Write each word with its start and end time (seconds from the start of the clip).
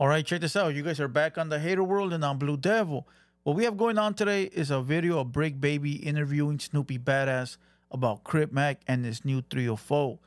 All 0.00 0.08
right, 0.08 0.24
check 0.24 0.40
this 0.40 0.56
out. 0.56 0.74
You 0.74 0.82
guys 0.82 0.98
are 0.98 1.08
back 1.08 1.36
on 1.36 1.50
the 1.50 1.58
Hater 1.58 1.84
World 1.84 2.14
and 2.14 2.24
on 2.24 2.38
Blue 2.38 2.56
Devil. 2.56 3.06
What 3.42 3.54
we 3.54 3.64
have 3.64 3.76
going 3.76 3.98
on 3.98 4.14
today 4.14 4.44
is 4.44 4.70
a 4.70 4.80
video 4.80 5.18
of 5.18 5.26
Bricc 5.26 5.60
Baby 5.60 5.96
interviewing 5.96 6.58
Snoopy 6.58 6.98
Badazz 6.98 7.58
about 7.90 8.24
Crip 8.24 8.50
Mac 8.50 8.80
and 8.88 9.04
his 9.04 9.26
new 9.26 9.42
304. 9.42 10.18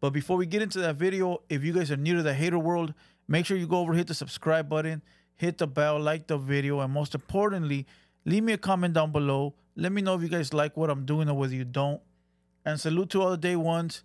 But 0.00 0.10
before 0.10 0.36
we 0.36 0.46
get 0.46 0.60
into 0.60 0.80
that 0.80 0.96
video, 0.96 1.40
if 1.48 1.62
you 1.62 1.72
guys 1.72 1.92
are 1.92 1.96
new 1.96 2.16
to 2.16 2.24
the 2.24 2.34
Hater 2.34 2.58
World, 2.58 2.94
make 3.28 3.46
sure 3.46 3.56
you 3.56 3.68
go 3.68 3.78
over 3.78 3.92
hit 3.92 4.08
the 4.08 4.14
subscribe 4.14 4.68
button, 4.68 5.02
hit 5.36 5.58
the 5.58 5.68
bell, 5.68 6.00
like 6.00 6.26
the 6.26 6.36
video, 6.36 6.80
and 6.80 6.92
most 6.92 7.14
importantly, 7.14 7.86
leave 8.24 8.42
me 8.42 8.54
a 8.54 8.58
comment 8.58 8.94
down 8.94 9.12
below. 9.12 9.54
Let 9.76 9.92
me 9.92 10.02
know 10.02 10.16
if 10.16 10.22
you 10.22 10.28
guys 10.30 10.52
like 10.52 10.76
what 10.76 10.90
I'm 10.90 11.06
doing 11.06 11.28
or 11.28 11.34
whether 11.34 11.54
you 11.54 11.64
don't. 11.64 12.00
And 12.64 12.80
salute 12.80 13.10
to 13.10 13.22
all 13.22 13.30
the 13.30 13.36
day 13.36 13.54
ones. 13.54 14.02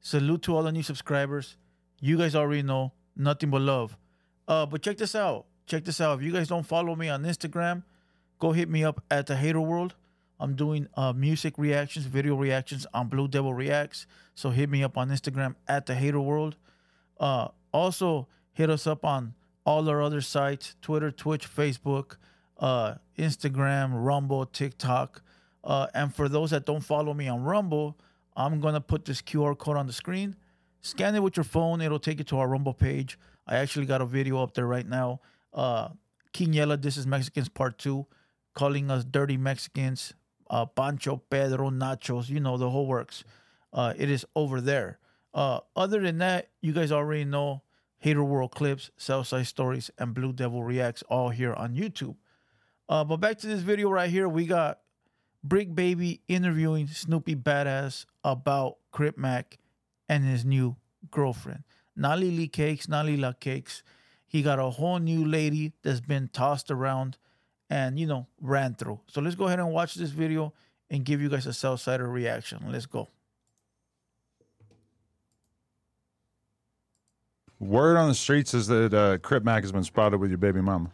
Salute 0.00 0.42
to 0.42 0.56
all 0.56 0.64
the 0.64 0.72
new 0.72 0.82
subscribers. 0.82 1.56
You 2.00 2.18
guys 2.18 2.34
already 2.34 2.62
know 2.64 2.94
nothing 3.14 3.50
but 3.50 3.60
love. 3.60 3.96
Uh, 4.48 4.66
but 4.66 4.82
check 4.82 4.96
this 4.96 5.14
out. 5.14 5.46
Check 5.66 5.84
this 5.84 6.00
out. 6.00 6.18
If 6.18 6.24
you 6.24 6.32
guys 6.32 6.48
don't 6.48 6.66
follow 6.66 6.94
me 6.94 7.08
on 7.08 7.24
Instagram, 7.24 7.82
go 8.38 8.52
hit 8.52 8.68
me 8.68 8.84
up 8.84 9.02
at 9.10 9.26
the 9.26 9.36
Hater 9.36 9.60
World. 9.60 9.94
I'm 10.38 10.54
doing 10.54 10.88
uh, 10.94 11.12
music 11.12 11.54
reactions, 11.56 12.06
video 12.06 12.36
reactions 12.36 12.86
on 12.92 13.08
Blue 13.08 13.26
Devil 13.26 13.54
Reacts. 13.54 14.06
So 14.34 14.50
hit 14.50 14.68
me 14.68 14.84
up 14.84 14.96
on 14.98 15.08
Instagram 15.08 15.54
at 15.66 15.86
the 15.86 15.94
Hater 15.94 16.20
World. 16.20 16.56
Uh, 17.18 17.48
also 17.72 18.28
hit 18.52 18.70
us 18.70 18.86
up 18.86 19.04
on 19.04 19.34
all 19.64 19.88
our 19.88 20.02
other 20.02 20.20
sites: 20.20 20.76
Twitter, 20.82 21.10
Twitch, 21.10 21.48
Facebook, 21.48 22.16
uh, 22.58 22.94
Instagram, 23.18 23.90
Rumble, 23.94 24.44
TikTok. 24.46 25.22
Uh, 25.64 25.86
and 25.94 26.14
for 26.14 26.28
those 26.28 26.50
that 26.50 26.66
don't 26.66 26.82
follow 26.82 27.14
me 27.14 27.28
on 27.28 27.42
Rumble, 27.42 27.96
I'm 28.36 28.60
gonna 28.60 28.80
put 28.80 29.06
this 29.06 29.22
QR 29.22 29.56
code 29.56 29.76
on 29.76 29.86
the 29.86 29.92
screen. 29.92 30.36
Scan 30.86 31.16
it 31.16 31.22
with 31.22 31.36
your 31.36 31.42
phone. 31.42 31.80
It'll 31.80 31.98
take 31.98 32.18
you 32.18 32.24
to 32.26 32.38
our 32.38 32.46
Rumble 32.46 32.72
page. 32.72 33.18
I 33.44 33.56
actually 33.56 33.86
got 33.86 34.00
a 34.00 34.06
video 34.06 34.40
up 34.40 34.54
there 34.54 34.68
right 34.68 34.86
now. 34.86 35.20
Uh, 35.52 35.88
Quiniela, 36.32 36.80
this 36.80 36.96
is 36.96 37.08
Mexicans 37.08 37.48
Part 37.48 37.76
Two, 37.76 38.06
calling 38.54 38.88
us 38.88 39.04
dirty 39.04 39.36
Mexicans. 39.36 40.14
Uh, 40.48 40.64
Pancho, 40.64 41.16
Pedro, 41.28 41.70
Nachos, 41.70 42.28
you 42.28 42.38
know 42.38 42.56
the 42.56 42.70
whole 42.70 42.86
works. 42.86 43.24
Uh, 43.72 43.94
it 43.96 44.08
is 44.08 44.24
over 44.36 44.60
there. 44.60 45.00
Uh, 45.34 45.58
other 45.74 46.00
than 46.00 46.18
that, 46.18 46.50
you 46.60 46.72
guys 46.72 46.92
already 46.92 47.24
know 47.24 47.62
Hater 47.98 48.22
World 48.22 48.52
clips, 48.52 48.92
Southside 48.96 49.48
Stories, 49.48 49.90
and 49.98 50.14
Blue 50.14 50.32
Devil 50.32 50.62
Reacts 50.62 51.02
all 51.08 51.30
here 51.30 51.52
on 51.52 51.74
YouTube. 51.74 52.14
Uh, 52.88 53.02
but 53.02 53.16
back 53.16 53.38
to 53.38 53.48
this 53.48 53.62
video 53.62 53.90
right 53.90 54.08
here, 54.08 54.28
we 54.28 54.46
got 54.46 54.78
Bricc 55.44 55.74
Baby 55.74 56.20
interviewing 56.28 56.86
Snoopy 56.86 57.34
Badazz 57.34 58.06
about 58.22 58.76
Crip 58.92 59.18
Mac 59.18 59.58
and 60.08 60.24
his 60.24 60.44
new 60.44 60.76
girlfriend. 61.10 61.64
Not 61.94 62.18
Lily 62.18 62.48
Cakes, 62.48 62.88
not 62.88 63.06
Lila 63.06 63.34
Cakes. 63.38 63.82
He 64.26 64.42
got 64.42 64.58
a 64.58 64.70
whole 64.70 64.98
new 64.98 65.24
lady 65.24 65.72
that's 65.82 66.00
been 66.00 66.28
tossed 66.28 66.70
around 66.70 67.16
and, 67.70 67.98
you 67.98 68.06
know, 68.06 68.26
ran 68.40 68.74
through. 68.74 69.00
So 69.06 69.20
let's 69.20 69.36
go 69.36 69.46
ahead 69.46 69.58
and 69.58 69.72
watch 69.72 69.94
this 69.94 70.10
video 70.10 70.52
and 70.90 71.04
give 71.04 71.20
you 71.20 71.28
guys 71.28 71.46
a 71.46 71.50
Southsider 71.50 72.10
reaction. 72.10 72.60
Let's 72.68 72.86
go. 72.86 73.08
Word 77.58 77.96
on 77.96 78.08
the 78.08 78.14
streets 78.14 78.52
is 78.52 78.66
that 78.66 78.92
uh, 78.92 79.18
Crip 79.18 79.42
Mac 79.42 79.62
has 79.62 79.72
been 79.72 79.84
spotted 79.84 80.18
with 80.20 80.30
your 80.30 80.38
baby 80.38 80.60
mama. 80.60 80.90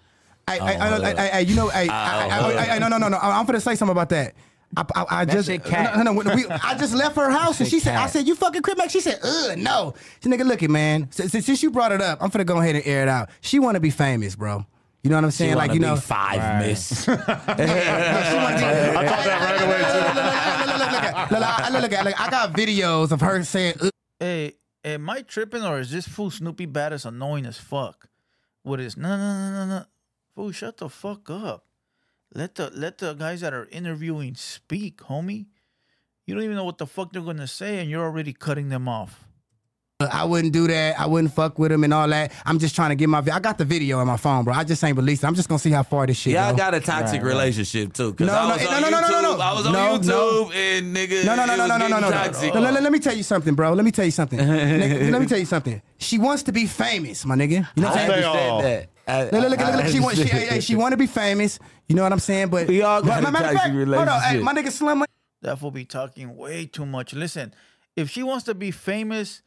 I, 0.46 0.58
I, 0.58 0.72
I, 0.74 1.12
I, 1.12 1.28
I, 1.28 1.38
you 1.40 1.56
know, 1.56 1.70
I, 1.70 1.88
I, 1.88 2.28
I, 2.28 2.76
I, 2.76 2.78
no, 2.78 2.88
no, 2.88 2.98
no, 2.98 3.08
no. 3.08 3.18
I'm 3.18 3.46
gonna 3.46 3.60
say 3.60 3.74
something 3.74 3.92
about 3.92 4.08
that. 4.10 4.34
I, 4.76 4.84
I, 4.94 5.04
I 5.10 5.24
just, 5.26 5.50
cat. 5.64 5.96
no, 5.98 6.12
no, 6.12 6.34
we, 6.34 6.46
I 6.48 6.76
just 6.78 6.94
left 6.94 7.16
her 7.16 7.30
house 7.30 7.60
and 7.60 7.68
she 7.68 7.78
said, 7.78 7.96
I 7.96 8.06
said, 8.06 8.26
you 8.26 8.34
fucking 8.34 8.62
Mac. 8.78 8.90
She 8.90 9.00
said, 9.00 9.18
ugh, 9.22 9.58
no. 9.58 9.94
She 10.22 10.30
nigga, 10.30 10.46
look 10.46 10.62
it, 10.62 10.70
man. 10.70 11.08
Since, 11.10 11.44
since 11.44 11.62
you 11.62 11.70
brought 11.70 11.92
it 11.92 12.00
up, 12.00 12.22
I'm 12.22 12.30
finna 12.30 12.46
go 12.46 12.58
ahead 12.58 12.76
and 12.76 12.86
air 12.86 13.02
it 13.02 13.08
out. 13.08 13.28
She 13.42 13.58
want 13.58 13.74
to 13.74 13.80
be 13.80 13.90
famous, 13.90 14.34
bro. 14.34 14.64
You 15.02 15.10
know 15.10 15.16
what 15.16 15.24
I'm 15.24 15.30
saying? 15.30 15.56
Like, 15.56 15.74
you 15.74 15.80
know, 15.80 15.96
five 15.96 16.64
miss. 16.64 17.08
I 17.08 17.16
thought 17.16 17.56
that 17.56 19.40
right 19.42 19.62
away 19.62 19.82
too. 19.92 21.72
Look, 21.72 21.90
look, 21.90 22.04
look, 22.04 22.20
I 22.20 22.30
got 22.30 22.52
videos 22.52 23.10
of 23.12 23.20
her 23.20 23.42
saying, 23.42 23.74
ugh. 23.80 23.90
Hey, 24.20 24.54
am 24.84 25.10
I 25.10 25.22
tripping 25.22 25.64
or 25.64 25.80
is 25.80 25.90
this 25.90 26.06
fool 26.06 26.30
Snoopy 26.30 26.68
Badazz 26.68 27.04
annoying 27.04 27.46
as 27.46 27.58
fuck? 27.58 28.08
What 28.62 28.78
is 28.80 28.96
no 28.96 29.16
no 29.16 29.16
no 29.16 29.50
no 29.50 29.66
no 29.66 29.84
fool? 30.34 30.52
Shut 30.52 30.76
the 30.76 30.88
fuck 30.88 31.28
up. 31.28 31.66
Let 32.34 32.54
the 32.54 32.70
let 32.74 32.98
the 32.98 33.14
guys 33.14 33.40
that 33.42 33.52
are 33.52 33.66
interviewing 33.70 34.34
speak, 34.36 34.98
homie. 35.02 35.46
You 36.26 36.34
don't 36.34 36.44
even 36.44 36.56
know 36.56 36.64
what 36.64 36.78
the 36.78 36.86
fuck 36.86 37.12
they're 37.12 37.20
gonna 37.22 37.46
say, 37.46 37.78
and 37.80 37.90
you're 37.90 38.04
already 38.04 38.32
cutting 38.32 38.68
them 38.68 38.88
off. 38.88 39.24
I 40.10 40.24
wouldn't 40.24 40.52
do 40.52 40.66
that. 40.66 40.98
I 40.98 41.06
wouldn't 41.06 41.32
fuck 41.32 41.60
with 41.60 41.70
him 41.70 41.84
and 41.84 41.94
all 41.94 42.08
that. 42.08 42.32
I'm 42.44 42.58
just 42.58 42.74
trying 42.74 42.88
to 42.90 42.96
get 42.96 43.08
my. 43.08 43.20
vi- 43.20 43.30
I 43.36 43.38
got 43.38 43.56
the 43.58 43.64
video 43.64 43.98
on 44.00 44.06
my 44.08 44.16
phone, 44.16 44.42
bro. 44.44 44.52
I 44.54 44.64
just 44.64 44.82
ain't 44.82 44.96
released 44.96 45.22
it. 45.22 45.26
I'm 45.28 45.34
just 45.36 45.48
gonna 45.48 45.58
see 45.60 45.70
how 45.70 45.84
far 45.84 46.06
this 46.08 46.16
shit. 46.16 46.32
Y'all 46.32 46.50
go. 46.52 46.56
got 46.56 46.74
a 46.74 46.80
toxic 46.80 47.22
relationship 47.22 47.92
too. 47.92 48.12
Cause 48.14 48.26
No, 48.26 48.34
I 48.34 48.42
no, 48.48 48.54
was 48.54 48.64
no, 48.64 48.70
on 48.70 48.82
no, 48.82 48.88
no, 48.90 49.00
no, 49.00 49.06
YouTube. 49.06 49.10
no, 49.10 49.36
no. 49.36 49.40
I 49.40 49.52
was 49.54 49.66
on 49.66 49.72
No, 49.72 49.98
YouTube 49.98 50.06
no. 50.06 50.50
and 50.52 50.96
nigga. 50.96 51.24
No, 51.24 51.34
no, 51.36 51.44
no, 51.44 51.54
it 51.54 51.56
no, 51.56 51.62
was 51.64 51.68
no, 51.68 51.76
no, 51.76 51.76
no, 51.76 51.78
getting 51.78 51.90
no, 52.00 52.00
no. 52.00 52.10
toxic. 52.10 52.54
No, 52.54 52.60
let, 52.60 52.82
let 52.82 52.92
me 52.92 52.98
tell 52.98 53.14
you 53.16 53.22
something, 53.22 53.54
bro. 53.54 53.72
Let 53.74 53.84
me 53.84 53.90
tell 53.92 54.04
you 54.04 54.10
something. 54.10 54.38
Nigga, 54.42 55.10
let 55.12 55.20
me 55.20 55.26
tell 55.28 55.38
you 55.38 55.46
something. 55.46 55.80
She 55.98 56.18
wants 56.18 56.42
to 56.44 56.52
be 56.52 56.66
famous, 56.66 57.24
my 57.24 57.36
nigga. 57.36 57.68
You 57.76 57.82
know 57.82 57.88
what 57.90 57.98
I 57.98 58.02
I'm 58.04 58.10
saying? 58.10 58.24
all. 58.24 58.36
understand 58.58 58.64
that. 58.64 58.88
I- 59.06 59.22
Look, 59.24 59.32
look, 59.32 59.42
look, 59.50 59.58
look, 59.60 59.76
look. 59.76 59.86
She 59.88 59.98
I 59.98 60.00
want, 60.00 60.16
she, 60.16 60.22
hey, 60.24 60.46
hey, 60.46 60.60
she 60.60 60.74
want 60.76 60.92
to 60.92 60.96
be 60.96 61.06
famous. 61.08 61.58
You 61.92 61.96
know 61.96 62.04
what 62.04 62.12
I'm 62.12 62.20
saying? 62.20 62.48
But 62.48 62.68
We 62.68 62.80
all 62.80 63.02
got 63.02 63.20
but, 63.22 63.28
a 63.28 63.32
matter 63.32 63.48
of 63.48 63.52
toxic 63.52 63.74
fact, 63.74 63.88
Hold 63.88 64.08
on, 64.08 64.22
hey, 64.22 64.38
my 64.38 64.54
nigga 64.54 64.72
Slim. 64.72 65.04
That 65.42 65.60
will 65.60 65.70
be 65.70 65.84
talking 65.84 66.34
way 66.38 66.64
too 66.64 66.86
much. 66.86 67.12
Listen, 67.12 67.52
if 67.96 68.08
she 68.08 68.22
wants 68.22 68.44
to 68.44 68.54
be 68.54 68.70
famous, 68.70 69.42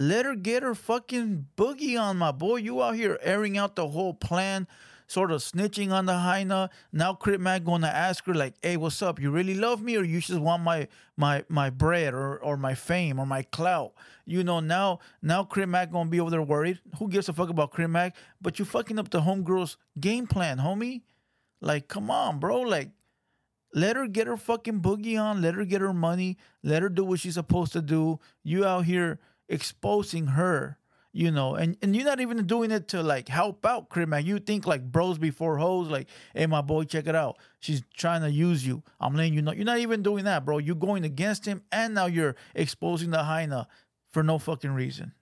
let 0.00 0.24
her 0.24 0.34
get 0.34 0.64
her 0.64 0.74
fucking 0.74 1.46
boogie 1.56 1.96
on, 1.96 2.16
my 2.16 2.32
boy. 2.32 2.56
You 2.56 2.82
out 2.82 2.96
here 2.96 3.20
airing 3.22 3.56
out 3.56 3.76
the 3.76 3.86
whole 3.86 4.14
plan, 4.14 4.66
sort 5.06 5.30
of 5.30 5.42
snitching 5.42 5.92
on 5.92 6.06
the 6.06 6.14
hyena. 6.18 6.70
Now 6.90 7.14
Crip 7.14 7.40
Mac 7.40 7.62
gonna 7.62 7.86
ask 7.86 8.24
her 8.24 8.34
like, 8.34 8.54
"Hey, 8.62 8.76
what's 8.76 9.00
up? 9.00 9.20
You 9.20 9.30
really 9.30 9.54
love 9.54 9.80
me, 9.80 9.96
or 9.96 10.02
you 10.02 10.20
just 10.20 10.40
want 10.40 10.64
my 10.64 10.88
my 11.16 11.44
my 11.48 11.70
bread 11.70 12.14
or 12.14 12.36
or 12.38 12.56
my 12.56 12.74
fame 12.74 13.20
or 13.20 13.26
my 13.26 13.42
clout?" 13.44 13.92
You 14.24 14.42
know 14.42 14.58
now 14.58 14.98
now 15.22 15.44
Crip 15.44 15.68
Mac 15.68 15.92
gonna 15.92 16.10
be 16.10 16.18
over 16.18 16.32
there 16.32 16.42
worried. 16.42 16.80
Who 16.98 17.06
gives 17.08 17.28
a 17.28 17.32
fuck 17.32 17.48
about 17.48 17.70
Crip 17.70 17.90
Mac? 17.90 18.16
But 18.42 18.58
you 18.58 18.64
fucking 18.64 18.98
up 18.98 19.10
the 19.10 19.20
homegirl's 19.20 19.76
game 20.00 20.26
plan, 20.26 20.58
homie. 20.58 21.02
Like, 21.66 21.88
come 21.88 22.12
on, 22.12 22.38
bro. 22.38 22.60
Like, 22.60 22.90
let 23.74 23.96
her 23.96 24.06
get 24.06 24.28
her 24.28 24.36
fucking 24.36 24.80
boogie 24.82 25.20
on. 25.20 25.42
Let 25.42 25.54
her 25.54 25.64
get 25.64 25.80
her 25.80 25.92
money. 25.92 26.38
Let 26.62 26.80
her 26.80 26.88
do 26.88 27.04
what 27.04 27.18
she's 27.18 27.34
supposed 27.34 27.72
to 27.72 27.82
do. 27.82 28.20
You 28.44 28.64
out 28.64 28.84
here 28.84 29.18
exposing 29.48 30.28
her, 30.28 30.78
you 31.12 31.32
know, 31.32 31.56
and, 31.56 31.76
and 31.82 31.96
you're 31.96 32.04
not 32.04 32.20
even 32.20 32.46
doing 32.46 32.70
it 32.70 32.86
to 32.88 33.02
like 33.02 33.26
help 33.28 33.66
out 33.66 33.88
Crib 33.88 34.08
man. 34.08 34.24
You 34.24 34.38
think 34.38 34.64
like 34.64 34.92
bros 34.92 35.18
before 35.18 35.58
hoes, 35.58 35.88
like, 35.88 36.08
hey, 36.34 36.46
my 36.46 36.60
boy, 36.62 36.84
check 36.84 37.08
it 37.08 37.16
out. 37.16 37.38
She's 37.58 37.82
trying 37.96 38.22
to 38.22 38.30
use 38.30 38.64
you. 38.64 38.84
I'm 39.00 39.16
letting 39.16 39.34
you 39.34 39.42
know. 39.42 39.52
You're 39.52 39.64
not 39.64 39.78
even 39.78 40.04
doing 40.04 40.24
that, 40.24 40.44
bro. 40.44 40.58
You're 40.58 40.76
going 40.76 41.04
against 41.04 41.46
him, 41.46 41.62
and 41.72 41.94
now 41.94 42.06
you're 42.06 42.36
exposing 42.54 43.10
the 43.10 43.24
hyena 43.24 43.66
for 44.12 44.22
no 44.22 44.38
fucking 44.38 44.70
reason. 44.70 45.14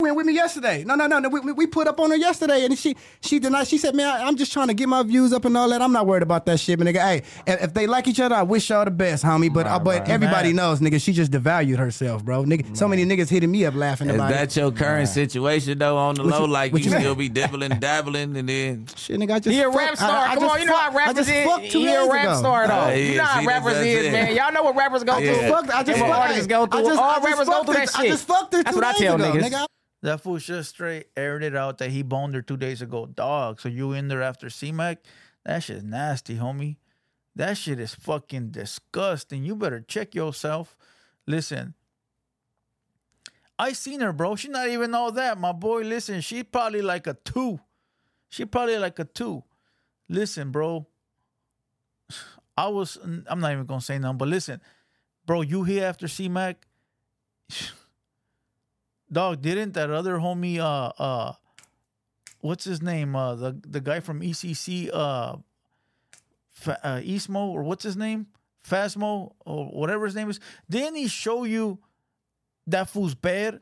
Went 0.00 0.16
with 0.16 0.26
me 0.26 0.34
yesterday. 0.34 0.82
No, 0.84 0.96
no, 0.96 1.06
no, 1.06 1.20
no. 1.20 1.28
We, 1.28 1.38
we- 1.40 1.52
we 1.52 1.66
put 1.68 1.86
up 1.86 2.00
on 2.00 2.10
her 2.10 2.16
yesterday, 2.16 2.64
and 2.64 2.76
she 2.76 2.96
she 3.20 3.38
denied. 3.38 3.68
She 3.68 3.78
said, 3.78 3.94
"Man, 3.94 4.08
I, 4.08 4.26
am 4.26 4.34
just 4.36 4.52
trying 4.52 4.66
to 4.66 4.74
get 4.74 4.88
my 4.88 5.02
views 5.04 5.32
up 5.32 5.44
and 5.44 5.56
all 5.56 5.68
that. 5.68 5.80
I'm 5.80 5.92
not 5.92 6.04
worried 6.06 6.24
about 6.24 6.46
that 6.46 6.58
shit, 6.58 6.78
but 6.78 6.86
nigga. 6.88 6.96
Hey, 7.00 7.22
if, 7.46 7.62
if 7.64 7.74
they 7.74 7.86
like 7.86 8.08
each 8.08 8.18
other, 8.18 8.34
I 8.34 8.42
wish 8.42 8.68
y'all 8.70 8.84
the 8.84 8.90
best, 8.90 9.24
homie. 9.24 9.52
But 9.52 9.66
uh, 9.68 9.78
but 9.78 10.08
everybody 10.08 10.48
Man. 10.48 10.56
knows, 10.56 10.80
nigga, 10.80 11.00
she 11.00 11.12
just 11.12 11.30
devalued 11.30 11.76
herself, 11.78 12.24
bro. 12.24 12.42
Nigga, 12.44 12.76
so 12.76 12.88
many 12.88 13.04
niggas 13.06 13.28
hitting 13.30 13.52
me 13.52 13.64
up 13.66 13.74
laughing 13.74 14.08
Is 14.08 14.16
about 14.16 14.30
that 14.30 14.56
it. 14.56 14.60
your 14.60 14.72
current 14.72 15.08
situation 15.08 15.78
though 15.78 15.96
on 15.96 16.16
the 16.16 16.24
What 16.24 16.32
low? 16.32 16.40
you- 16.46 16.52
like 16.52 16.72
you 16.72 16.78
you 16.78 16.90
still 16.90 17.14
be 17.14 17.28
dibbling, 17.28 17.70
dabbling, 17.78 18.36
and 18.36 18.48
then 18.48 18.86
Shit, 18.96 19.18
nigga, 19.20 19.34
I 19.34 19.38
just 19.38 19.54
He 19.54 19.60
a 19.60 19.68
rap 19.70 19.96
star. 19.96 20.10
I- 20.10 20.32
I 20.32 20.34
Come 20.34 20.48
on, 20.48 20.58
you 20.60 20.66
know 20.66 20.76
how 20.76 20.90
fucked- 20.90 20.96
I 20.96 20.98
rappers 21.06 21.14
just 21.26 21.30
is. 21.30 21.44
fucked 21.46 21.70
two 21.70 21.78
He 21.78 21.88
a 21.94 22.10
rap 22.10 22.24
ago. 22.24 22.36
star 22.38 22.66
though. 22.66 22.74
Uh, 22.74 22.88
you 22.90 23.04
yeah, 23.12 23.16
know 23.18 23.24
how 23.24 23.40
see, 23.40 23.46
rappers 23.46 23.76
is, 23.78 24.12
man. 24.12 24.34
Y'all 24.36 24.52
know 24.52 24.62
what 24.64 24.74
rappers 24.76 25.04
go 25.04 25.12
I 25.12 25.24
just 25.24 25.40
through. 25.40 25.50
fucked. 25.50 25.70
I 25.70 25.82
just 25.84 26.00
and 26.00 26.08
what 26.08 26.18
fucked. 26.34 26.48
go 26.48 26.66
through. 26.66 26.80
I 26.80 26.82
just, 26.82 27.00
All 27.00 27.20
rappers 27.20 27.48
go 27.48 27.64
through 27.64 27.74
that 27.74 27.90
shit. 27.90 28.00
I 28.00 28.08
just 28.08 28.26
fucked 28.26 28.52
her 28.54 28.62
That's 28.64 28.74
two 28.74 28.80
what 28.80 28.84
I 28.88 28.92
days 28.92 29.00
tell 29.00 29.14
ago, 29.14 29.32
niggas. 29.32 29.66
That 30.04 30.20
fool 30.20 30.36
just 30.36 30.68
straight 30.68 31.06
aired 31.16 31.42
it 31.42 31.56
out 31.56 31.78
that 31.78 31.90
he 31.90 32.02
boned 32.02 32.34
her 32.34 32.42
two 32.42 32.58
days 32.58 32.82
ago. 32.82 33.06
Dog. 33.06 33.58
So 33.58 33.70
you 33.70 33.92
in 33.92 34.08
there 34.08 34.20
after 34.20 34.50
C-Mac? 34.50 34.98
That 35.46 35.62
shit's 35.62 35.82
nasty, 35.82 36.36
homie. 36.36 36.76
That 37.34 37.56
shit 37.56 37.80
is 37.80 37.94
fucking 37.94 38.50
disgusting. 38.50 39.44
You 39.44 39.56
better 39.56 39.80
check 39.80 40.14
yourself. 40.14 40.76
Listen, 41.26 41.72
I 43.58 43.72
seen 43.72 44.00
her, 44.00 44.12
bro. 44.12 44.36
She 44.36 44.48
not 44.48 44.68
even 44.68 44.94
all 44.94 45.10
that. 45.12 45.38
My 45.38 45.52
boy, 45.52 45.80
listen, 45.80 46.20
she 46.20 46.42
probably 46.42 46.82
like 46.82 47.06
a 47.06 47.14
two. 47.14 47.60
She 48.28 48.44
probably 48.44 48.76
like 48.76 48.98
a 48.98 49.04
two. 49.04 49.42
Listen, 50.10 50.50
bro. 50.50 50.86
I 52.58 52.68
was 52.68 52.98
I'm 53.02 53.40
not 53.40 53.52
even 53.52 53.64
gonna 53.64 53.80
say 53.80 53.98
nothing, 53.98 54.18
but 54.18 54.28
listen, 54.28 54.60
bro, 55.24 55.40
you 55.40 55.64
here 55.64 55.86
after 55.86 56.08
C-Mac? 56.08 56.66
Dog, 59.10 59.42
didn't 59.42 59.72
that 59.74 59.90
other 59.90 60.16
homie 60.18 60.58
uh 60.58 60.92
uh 61.00 61.32
what's 62.40 62.64
his 62.64 62.82
name? 62.82 63.14
Uh 63.14 63.34
the 63.34 63.60
the 63.66 63.80
guy 63.80 64.00
from 64.00 64.20
ECC 64.20 64.90
uh, 64.92 65.36
Fa- 66.50 66.80
uh 66.86 67.00
Eastmo 67.00 67.48
or 67.48 67.62
what's 67.62 67.84
his 67.84 67.96
name? 67.96 68.26
Fasmo 68.68 69.32
or 69.44 69.66
whatever 69.66 70.06
his 70.06 70.14
name 70.14 70.30
is. 70.30 70.40
Didn't 70.70 70.96
he 70.96 71.06
show 71.06 71.44
you 71.44 71.78
that 72.66 72.88
fool's 72.88 73.14
bed? 73.14 73.60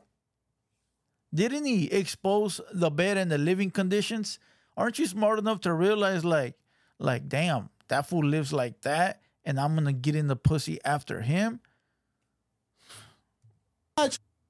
Didn't 1.33 1.65
he 1.65 1.87
expose 1.91 2.61
the 2.71 2.89
bed 2.89 3.17
and 3.17 3.29
the 3.31 3.37
living 3.37 3.71
conditions? 3.71 4.39
Aren't 4.77 4.99
you 4.99 5.07
smart 5.07 5.39
enough 5.39 5.61
to 5.61 5.73
realize, 5.73 6.23
like, 6.23 6.55
like, 6.99 7.27
damn, 7.27 7.69
that 7.89 8.07
fool 8.07 8.23
lives 8.23 8.53
like 8.53 8.81
that, 8.81 9.21
and 9.43 9.59
I'm 9.59 9.75
gonna 9.75 9.93
get 9.93 10.15
in 10.15 10.27
the 10.27 10.35
pussy 10.35 10.79
after 10.85 11.21
him? 11.21 11.59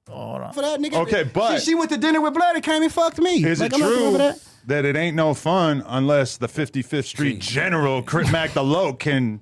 Hold 0.08 0.42
on. 0.42 0.52
For 0.52 0.60
that 0.62 0.80
nigga. 0.80 0.94
Okay, 1.02 1.24
but- 1.24 1.58
she, 1.60 1.66
she 1.70 1.74
went 1.74 1.90
to 1.90 1.96
dinner 1.96 2.20
with 2.20 2.34
Blood 2.34 2.54
and 2.56 2.64
came 2.64 2.82
and 2.82 2.92
fucked 2.92 3.18
me. 3.18 3.44
Is 3.44 3.60
Like, 3.60 3.72
it 3.72 3.74
I'm 3.76 3.80
not 3.80 3.88
true 3.88 4.12
for 4.12 4.18
that. 4.18 4.38
that 4.66 4.84
it 4.84 4.96
ain't 4.96 5.16
no 5.16 5.32
fun 5.34 5.82
unless 5.86 6.36
the 6.36 6.46
55th 6.48 7.04
Street 7.04 7.40
General 7.40 8.02
Crip 8.02 8.30
Mac 8.30 8.52
the 8.52 8.62
Low 8.62 8.92
can 8.92 9.40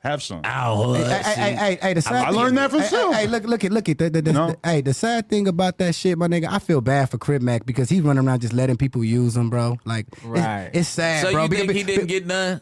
have 0.00 0.22
some? 0.22 0.42
Ow, 0.44 0.92
Hey, 0.92 1.02
hey, 1.02 1.22
hey, 1.22 1.54
hey, 1.54 1.78
hey, 1.80 1.94
the 1.94 2.02
sad 2.02 2.14
I 2.14 2.26
thing- 2.26 2.36
learned 2.38 2.58
that 2.58 2.70
from 2.70 2.80
hey, 2.80 2.86
Sue. 2.88 3.10
Hey, 3.12 3.20
hey, 3.22 3.26
look, 3.26 3.44
look 3.44 3.64
at, 3.64 3.72
look 3.72 3.88
at 3.88 3.98
the, 3.98 4.10
the, 4.10 4.22
the, 4.22 4.32
No. 4.34 4.46
the- 4.48 4.58
hey, 4.62 4.80
the 4.82 4.92
sad 4.94 5.28
thing 5.30 5.48
about 5.48 5.78
that 5.78 5.94
shit, 5.94 6.16
my 6.18 6.28
nigga. 6.28 6.46
I 6.50 6.58
feel 6.58 6.80
bad 6.82 7.10
for 7.10 7.16
Crip 7.18 7.40
Mac 7.42 7.64
because 7.64 7.88
he's 7.88 8.02
running 8.02 8.26
around 8.26 8.40
just 8.42 8.52
letting 8.52 8.76
people 8.76 9.02
use 9.02 9.34
him, 9.36 9.48
bro. 9.50 9.78
Like, 9.86 10.06
it's- 10.12 10.24
Right. 10.26 10.70
it's, 10.74 10.88
sad, 10.88 11.24
So 11.24 11.32
bro. 11.32 11.44
you 11.44 11.48
think 11.48 11.62
Because- 11.68 11.76
he 11.76 11.82
didn't 11.84 12.06
get 12.08 12.26
none? 12.26 12.60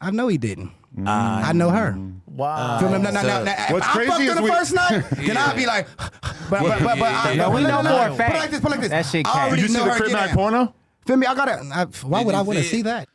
I 0.00 0.10
know 0.10 0.28
he 0.28 0.38
didn't. 0.38 0.70
Ah, 1.06 1.48
I 1.48 1.52
know 1.52 1.70
her. 1.70 1.96
Wow. 2.26 2.78
Feel 2.80 2.90
me? 2.90 2.98
No, 2.98 3.10
no, 3.10 3.10
no, 3.10 3.20
so- 3.22 3.44
no. 3.44 3.52
If 3.52 3.70
What's 3.70 3.86
I 3.86 3.92
crazy 3.92 4.08
fucked 4.10 4.22
her 4.24 4.28
is 4.30 4.34
the 4.36 4.42
we- 4.42 4.50
first 4.50 4.74
night, 4.74 5.04
then 5.16 5.36
I'd 5.36 5.56
be 5.56 5.66
like, 5.66 5.86
but, 5.96 6.10
but, 6.50 6.62
but, 6.82 6.98
but, 6.98 7.02
I, 7.02 7.32
Yeah, 7.32 7.48
we 7.48 7.62
know 7.62 7.80
no, 7.82 7.90
for 7.90 8.06
a 8.06 8.08
no. 8.10 8.16
Put 8.16 8.26
it 8.34 8.38
like 8.38 8.50
this, 8.50 8.60
put 8.60 8.66
it 8.68 8.70
like 8.72 8.80
this. 8.80 8.90
That 8.90 9.06
shit 9.06 9.26
I 9.26 9.30
cap. 9.30 9.42
already 9.46 9.62
Did 9.62 9.70
you 9.70 9.76
see 9.76 9.84
the 9.84 9.90
her 9.90 9.96
Crip 9.96 10.08
get 10.10 10.14
Mac 10.14 10.30
porno? 10.34 10.74
Feel 11.06 11.16
me? 11.16 11.26
I 11.26 11.34
gotta. 11.34 11.52
I, 11.72 11.84
why 12.06 12.24
would 12.24 12.34
I 12.34 12.42
want 12.42 12.58
to 12.58 12.64
see 12.64 12.76
see 12.76 12.82
that? 12.82 13.08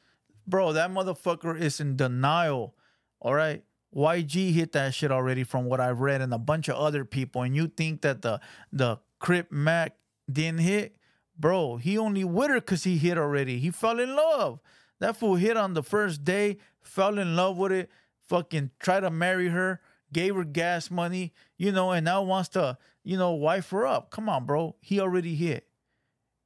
Bro, 0.47 0.73
that 0.73 0.89
motherfucker 0.91 1.59
is 1.59 1.79
in 1.79 1.95
denial. 1.95 2.75
All 3.19 3.33
right. 3.33 3.63
YG 3.95 4.51
hit 4.53 4.73
that 4.73 4.93
shit 4.93 5.11
already 5.11 5.43
from 5.43 5.65
what 5.65 5.79
I've 5.79 6.01
read 6.01 6.21
and 6.21 6.33
a 6.33 6.37
bunch 6.37 6.67
of 6.67 6.75
other 6.75 7.05
people. 7.05 7.41
And 7.43 7.55
you 7.55 7.67
think 7.67 8.01
that 8.01 8.21
the 8.21 8.39
the 8.71 8.99
Crip 9.19 9.51
Mac 9.51 9.95
didn't 10.31 10.59
hit? 10.59 10.95
Bro, 11.37 11.77
he 11.77 11.97
only 11.97 12.23
with 12.23 12.49
her 12.49 12.55
because 12.55 12.83
he 12.83 12.97
hit 12.97 13.17
already. 13.17 13.59
He 13.59 13.71
fell 13.71 13.99
in 13.99 14.15
love. 14.15 14.59
That 14.99 15.17
fool 15.17 15.35
hit 15.35 15.57
on 15.57 15.73
the 15.73 15.83
first 15.83 16.23
day, 16.23 16.57
fell 16.81 17.17
in 17.17 17.35
love 17.35 17.57
with 17.57 17.71
it, 17.71 17.89
fucking 18.27 18.71
tried 18.79 19.01
to 19.01 19.09
marry 19.09 19.49
her, 19.49 19.81
gave 20.13 20.35
her 20.35 20.43
gas 20.43 20.89
money, 20.89 21.33
you 21.57 21.71
know, 21.71 21.91
and 21.91 22.05
now 22.05 22.23
wants 22.23 22.49
to, 22.49 22.77
you 23.03 23.17
know, 23.17 23.31
wife 23.31 23.69
her 23.71 23.85
up. 23.85 24.11
Come 24.11 24.29
on, 24.29 24.45
bro. 24.45 24.75
He 24.79 24.99
already 24.99 25.35
hit. 25.35 25.67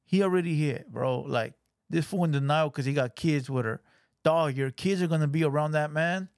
He 0.04 0.22
already 0.22 0.56
hit, 0.56 0.90
bro. 0.90 1.20
Like 1.20 1.54
this 1.88 2.06
fool 2.06 2.24
in 2.24 2.32
denial 2.32 2.68
because 2.68 2.84
he 2.84 2.92
got 2.92 3.14
kids 3.14 3.48
with 3.48 3.64
her. 3.64 3.80
Dog, 4.24 4.56
your 4.56 4.70
kids 4.70 5.00
are 5.00 5.06
gonna 5.06 5.28
be 5.28 5.44
around 5.44 5.72
that 5.72 5.92
man. 5.92 6.28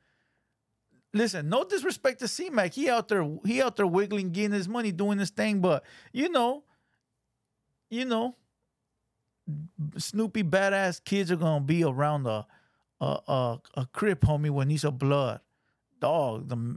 Listen, 1.14 1.48
no 1.48 1.64
disrespect 1.64 2.20
to 2.20 2.28
C 2.28 2.50
Mac. 2.50 2.74
He 2.74 2.88
out 2.88 3.08
there, 3.08 3.28
he 3.44 3.60
out 3.60 3.76
there 3.76 3.86
wiggling, 3.86 4.30
getting 4.30 4.52
his 4.52 4.68
money, 4.68 4.92
doing 4.92 5.18
his 5.18 5.30
thing. 5.30 5.60
But 5.60 5.84
you 6.12 6.28
know, 6.28 6.64
you 7.90 8.04
know, 8.04 8.36
Snoopy 9.96 10.44
Badazz 10.44 11.02
kids 11.04 11.30
are 11.30 11.36
gonna 11.36 11.64
be 11.64 11.84
around 11.84 12.26
a 12.26 12.46
a 13.00 13.18
a, 13.26 13.60
a 13.76 13.86
crip 13.92 14.20
homie 14.20 14.50
when 14.50 14.70
he's 14.70 14.84
a 14.84 14.90
blood. 14.90 15.40
Dog, 16.00 16.48
the 16.48 16.76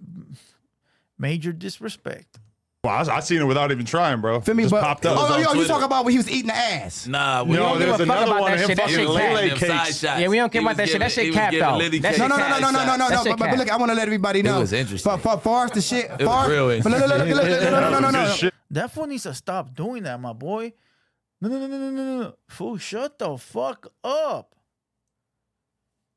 major 1.18 1.52
disrespect. 1.52 2.40
Well, 2.86 3.10
I, 3.10 3.16
I 3.16 3.20
seen 3.22 3.42
it 3.42 3.46
without 3.46 3.72
even 3.72 3.86
trying, 3.86 4.22
bro. 4.22 4.40
Feel 4.42 4.54
me? 4.54 4.64
Just 4.64 4.72
but, 4.72 4.84
popped 4.84 5.06
up. 5.08 5.18
Oh, 5.18 5.22
was 5.24 5.32
oh, 5.32 5.34
on 5.34 5.40
yo, 5.40 5.48
you 5.48 5.54
Twitter. 5.56 5.70
talk 5.70 5.84
about 5.84 6.06
when 6.06 6.12
he 6.12 6.18
was 6.18 6.30
eating 6.30 6.48
the 6.48 6.56
ass. 6.56 7.08
Nah, 7.08 7.44
we 7.44 7.56
no, 7.56 7.64
don't 7.64 7.80
give 7.80 7.90
a 7.90 8.06
fuck 8.06 8.28
about 8.28 8.42
one 8.42 8.52
that 8.52 8.62
of 8.62 8.68
shit. 8.68 8.78
That 8.78 8.90
shit 8.92 9.10
Lele 9.10 9.58
cap. 9.58 9.86
cakes. 9.86 10.04
Yeah, 10.04 10.28
we 10.28 10.38
don't 10.38 10.52
care 10.52 10.62
about 10.62 10.70
was 10.70 10.78
that 10.78 10.90
shit. 10.90 11.00
That 11.00 11.12
shit 11.12 11.24
he 11.24 11.30
was 11.32 11.36
cap, 11.36 11.52
giving 11.52 11.68
though. 11.68 12.00
That 12.00 12.16
shit 12.16 12.20
No, 12.20 12.28
no, 12.28 12.38
no, 12.38 12.48
no, 12.48 12.60
no, 12.60 12.72
no, 12.72 12.86
no, 12.86 12.96
no, 12.98 13.10
That 13.10 13.38
But, 13.40 13.50
but 13.50 13.58
look, 13.58 13.72
I 13.72 13.78
want 13.78 13.90
to 13.90 13.96
let 13.96 14.08
everybody 14.08 14.44
know. 14.44 14.60
was 14.60 14.72
interesting. 14.72 15.12
For, 15.12 15.18
for, 15.18 15.40
far 15.40 15.66
as 15.66 15.72
the 15.72 15.82
shit, 15.82 16.12
was 16.12 16.22
far, 16.22 16.48
real 16.48 16.68
but 16.68 16.92
look, 16.92 17.00
look, 17.02 17.10
look, 17.10 17.10
look, 17.10 17.28
look, 17.28 17.44
look, 17.44 17.62
no, 17.64 17.80
no, 17.80 17.90
no, 17.90 18.00
no, 18.00 18.10
no, 18.12 18.26
no. 18.26 18.32
Shit. 18.34 18.54
That 18.70 18.92
fool 18.92 19.08
needs 19.08 19.24
to 19.24 19.34
stop 19.34 19.74
doing 19.74 20.04
that, 20.04 20.20
my 20.20 20.34
boy. 20.34 20.74
No, 21.46 21.60
no, 21.60 21.68
no, 21.68 21.68
no, 21.68 21.78
no, 21.78 22.04
no, 22.04 22.22
no. 22.24 22.36
Fool, 22.48 22.78
shut 22.78 23.20
the 23.20 23.38
fuck 23.38 23.92
up. 24.04 24.56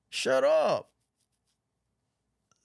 Shut 0.08 0.42
up. 0.42 0.90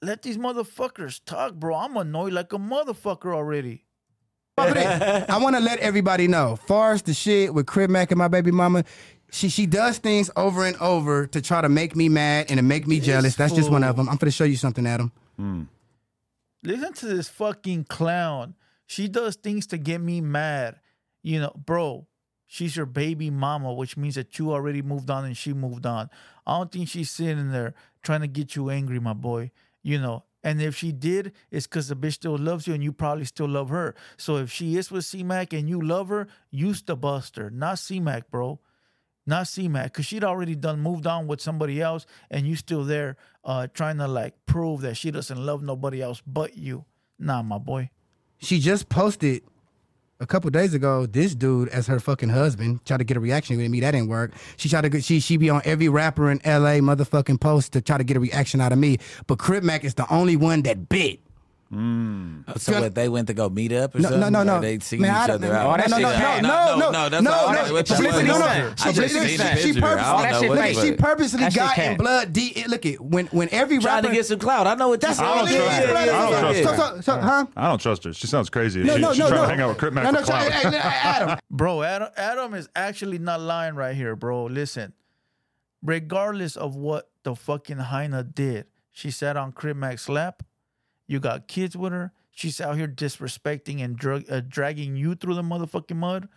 Let 0.01 0.21
these 0.21 0.37
motherfuckers 0.37 1.19
talk, 1.25 1.55
bro. 1.55 1.75
I'm 1.75 1.97
annoyed 1.97 2.31
like 2.31 2.53
a 2.53 2.57
motherfucker 2.57 3.35
already. 3.35 3.83
I 4.57 5.25
want 5.41 5.57
to 5.57 5.61
let 5.61 5.79
everybody 5.79 6.29
know. 6.29 6.55
Far 6.55 6.93
as 6.93 7.01
the 7.01 7.13
shit 7.13 7.53
with 7.53 7.65
Crip 7.65 7.89
Mac 7.89 8.11
and 8.11 8.17
my 8.17 8.29
baby 8.29 8.51
mama, 8.51 8.85
she 9.29 9.49
she 9.49 9.65
does 9.65 9.97
things 9.97 10.31
over 10.37 10.65
and 10.65 10.77
over 10.77 11.27
to 11.27 11.41
try 11.41 11.59
to 11.59 11.67
make 11.67 11.97
me 11.97 12.07
mad 12.07 12.45
and 12.47 12.59
to 12.59 12.63
make 12.63 12.87
me 12.87 13.01
jealous. 13.01 13.35
That's 13.35 13.53
just 13.53 13.71
one 13.71 13.83
of 13.83 13.97
them. 13.97 14.07
I'm 14.07 14.15
gonna 14.15 14.31
show 14.31 14.45
you 14.45 14.55
something, 14.55 14.87
Adam. 14.87 15.11
Hmm. 15.35 15.63
Listen 16.63 16.93
to 16.93 17.07
this 17.07 17.27
fucking 17.27 17.85
clown. 17.85 18.55
She 18.85 19.09
does 19.09 19.35
things 19.35 19.67
to 19.67 19.77
get 19.77 19.99
me 19.99 20.21
mad. 20.21 20.79
You 21.23 21.41
know, 21.41 21.53
bro, 21.65 22.07
she's 22.47 22.75
your 22.75 22.85
baby 22.85 23.29
mama, 23.29 23.73
which 23.73 23.97
means 23.97 24.15
that 24.15 24.37
you 24.37 24.51
already 24.51 24.81
moved 24.81 25.09
on 25.09 25.25
and 25.25 25.37
she 25.37 25.53
moved 25.53 25.85
on. 25.85 26.09
I 26.45 26.57
don't 26.57 26.71
think 26.71 26.89
she's 26.89 27.11
sitting 27.11 27.51
there 27.51 27.73
trying 28.01 28.21
to 28.21 28.27
get 28.27 28.55
you 28.55 28.69
angry, 28.69 28.99
my 28.99 29.13
boy. 29.13 29.51
You 29.81 29.99
know, 29.99 30.23
and 30.43 30.61
if 30.61 30.75
she 30.75 30.91
did, 30.91 31.33
it's 31.51 31.67
because 31.67 31.89
the 31.89 31.95
bitch 31.95 32.13
still 32.13 32.37
loves 32.37 32.67
you 32.67 32.73
and 32.73 32.83
you 32.83 32.93
probably 32.93 33.25
still 33.25 33.49
love 33.49 33.69
her. 33.69 33.95
So 34.17 34.37
if 34.37 34.51
she 34.51 34.77
is 34.77 34.91
with 34.91 35.05
C 35.05 35.23
Mac 35.23 35.53
and 35.53 35.69
you 35.69 35.81
love 35.81 36.09
her, 36.09 36.27
use 36.51 36.81
the 36.81 36.95
buster, 36.95 37.49
not 37.49 37.79
C 37.79 37.99
Mac, 37.99 38.29
bro. 38.29 38.59
Not 39.25 39.47
C 39.47 39.69
Mac, 39.69 39.93
because 39.93 40.05
she'd 40.05 40.23
already 40.25 40.53
done 40.53 40.81
moved 40.81 41.07
on 41.07 41.27
with 41.27 41.39
somebody 41.39 41.81
else 41.81 42.05
and 42.29 42.45
you 42.45 42.57
still 42.57 42.83
there 42.83 43.15
uh 43.45 43.67
trying 43.73 43.97
to 43.97 44.07
like 44.07 44.33
prove 44.45 44.81
that 44.81 44.97
she 44.97 45.11
doesn't 45.11 45.37
love 45.37 45.63
nobody 45.63 46.01
else 46.01 46.21
but 46.27 46.57
you. 46.57 46.83
Nah, 47.17 47.41
my 47.41 47.57
boy. 47.57 47.89
She 48.39 48.59
just 48.59 48.89
posted 48.89 49.43
a 50.23 50.27
couple 50.27 50.49
days 50.49 50.73
ago 50.73 51.05
this 51.05 51.35
dude 51.35 51.69
as 51.69 51.85
her 51.87 51.99
fucking 51.99 52.29
husband. 52.29 52.83
Tried 52.85 52.97
to 52.97 53.03
get 53.03 53.17
a 53.17 53.19
reaction 53.19 53.57
with 53.57 53.69
me. 53.69 53.81
That 53.81 53.91
didn't 53.91 54.07
work. 54.07 54.31
She 54.57 54.69
tried 54.69 54.81
to 54.81 54.89
get 54.89 55.03
she 55.03 55.19
she 55.19 55.37
be 55.37 55.49
on 55.49 55.61
every 55.65 55.89
rapper 55.89 56.31
in 56.31 56.39
LA 56.45 56.79
motherfucking 56.79 57.39
post 57.39 57.73
to 57.73 57.81
try 57.81 57.97
to 57.97 58.03
get 58.03 58.17
a 58.17 58.19
reaction 58.19 58.61
out 58.61 58.71
of 58.71 58.79
me. 58.79 58.97
But 59.27 59.37
Crip 59.37 59.63
Mac 59.63 59.83
is 59.83 59.93
the 59.93 60.11
only 60.11 60.35
one 60.35 60.63
that 60.63 60.89
bit. 60.89 61.19
Mm. 61.73 62.59
So 62.59 62.79
what, 62.81 62.93
they 62.95 63.09
went 63.09 63.27
to 63.27 63.33
go 63.33 63.49
meet 63.49 63.71
up 63.71 63.95
or 63.95 63.99
No, 63.99 64.09
no, 64.09 64.15
something? 64.15 64.33
no, 64.33 64.39
Or 64.41 64.45
no. 64.45 64.61
They 64.61 64.79
seen 64.79 65.01
Man, 65.01 65.09
each 65.11 65.29
I 65.29 65.33
other 65.33 65.53
out. 65.53 65.77
That 65.77 65.89
no, 65.89 65.95
shit 65.97 66.03
no, 66.03 66.09
fake. 66.11 66.41
no, 66.43 66.49
no, 66.49 66.77
no, 66.77 66.91
no, 66.91 67.09
that's 67.09 67.23
no, 67.23 67.31
all 67.33 67.47
no. 67.47 67.53
right. 67.61 67.71
What 67.73 67.89
you 67.89 67.95
Publicity, 67.95 68.29
want? 68.29 68.39
no, 68.39 68.45
no. 68.45 68.45
I 68.45 68.69
just 68.69 68.83
Publicity, 68.85 69.27
seen 69.27 69.37
the 69.37 69.55
she- 69.55 69.61
she 69.61 69.73
picture. 69.73 69.87
I 69.87 69.91
don't 69.91 70.05
purposely- 70.05 70.23
know 70.23 70.41
know 70.43 70.49
what 70.49 70.49
Look 70.49 70.57
it 70.57 70.61
at, 70.63 70.69
it 70.69 70.81
she 70.85 70.91
was. 70.91 70.99
purposely 71.01 71.39
That 71.39 71.53
shit 71.53 71.59
got 71.61 71.77
in 71.77 71.83
cat. 71.83 71.97
blood. 71.97 72.33
D, 72.33 72.65
look 72.67 72.85
at 72.85 73.01
when 73.01 73.25
when 73.27 73.49
every 73.51 73.79
Trying 73.79 73.95
rapper 73.95 74.07
to 74.09 74.13
get 74.13 74.25
some 74.25 74.39
clout. 74.39 74.67
I 74.67 74.75
know 74.75 74.89
what 74.89 75.01
That's 75.01 75.19
you're 75.19 75.27
all 75.27 75.45
I 75.45 75.49
it 75.49 75.53
don't 75.53 75.61
is. 75.61 75.65
trust 75.65 75.87
her. 75.87 75.95
I 75.97 76.05
don't 76.05 76.31
So, 76.33 76.39
trust 76.41 76.63
so, 76.63 76.71
her. 76.73 76.95
so, 76.95 77.01
so, 77.01 77.19
huh? 77.21 77.45
I 77.55 77.67
don't 77.69 77.79
trust 77.81 78.03
her. 78.03 78.13
She 78.13 78.27
sounds 78.27 78.49
crazy. 78.49 78.83
No, 78.83 78.95
she, 78.95 79.01
no, 79.01 79.09
she's 79.11 79.19
no, 79.19 79.27
trying 79.29 79.39
no. 79.41 79.45
to 79.45 79.49
hang 79.51 79.61
out 79.61 79.69
with 79.69 79.77
Crip 79.79 79.93
Mac 79.93 80.03
no, 80.03 80.11
no, 80.11 80.19
for 80.19 80.25
so, 80.25 80.31
clout. 80.33 80.51
hey, 80.51 80.69
hey, 80.69 80.77
Adam. 80.77 81.39
Bro, 81.49 81.83
Adam, 81.83 82.09
Adam 82.17 82.53
is 82.53 82.69
actually 82.75 83.17
not 83.19 83.41
lying 83.41 83.75
right 83.75 83.95
here, 83.95 84.15
bro. 84.15 84.45
Listen, 84.45 84.93
regardless 85.81 86.55
of 86.55 86.75
what 86.75 87.09
the 87.23 87.35
fucking 87.35 87.77
Hyena 87.77 88.23
did, 88.23 88.65
she 88.91 89.11
sat 89.11 89.37
on 89.37 89.51
Crip 89.51 89.77
Mac's 89.77 90.09
lap. 90.09 90.43
You 91.13 91.19
got 91.19 91.47
kids 91.47 91.77
with 91.77 91.93
her. 91.93 92.11
She's 92.31 92.59
out 92.59 92.75
here 92.75 92.87
disrespecting 92.87 93.83
and 93.83 93.95
drug, 93.95 94.23
uh, 94.31 94.41
dragging 94.47 94.95
you 94.95 95.13
through 95.13 95.35
the 95.35 95.43
motherfucking 95.43 95.95
mud. 95.95 96.27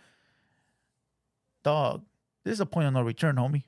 Dog, 1.63 2.03
this 2.45 2.53
is 2.53 2.59
a 2.59 2.65
point 2.67 2.85
of 2.87 2.93
no 2.93 3.01
return, 3.01 3.37
homie. 3.37 3.63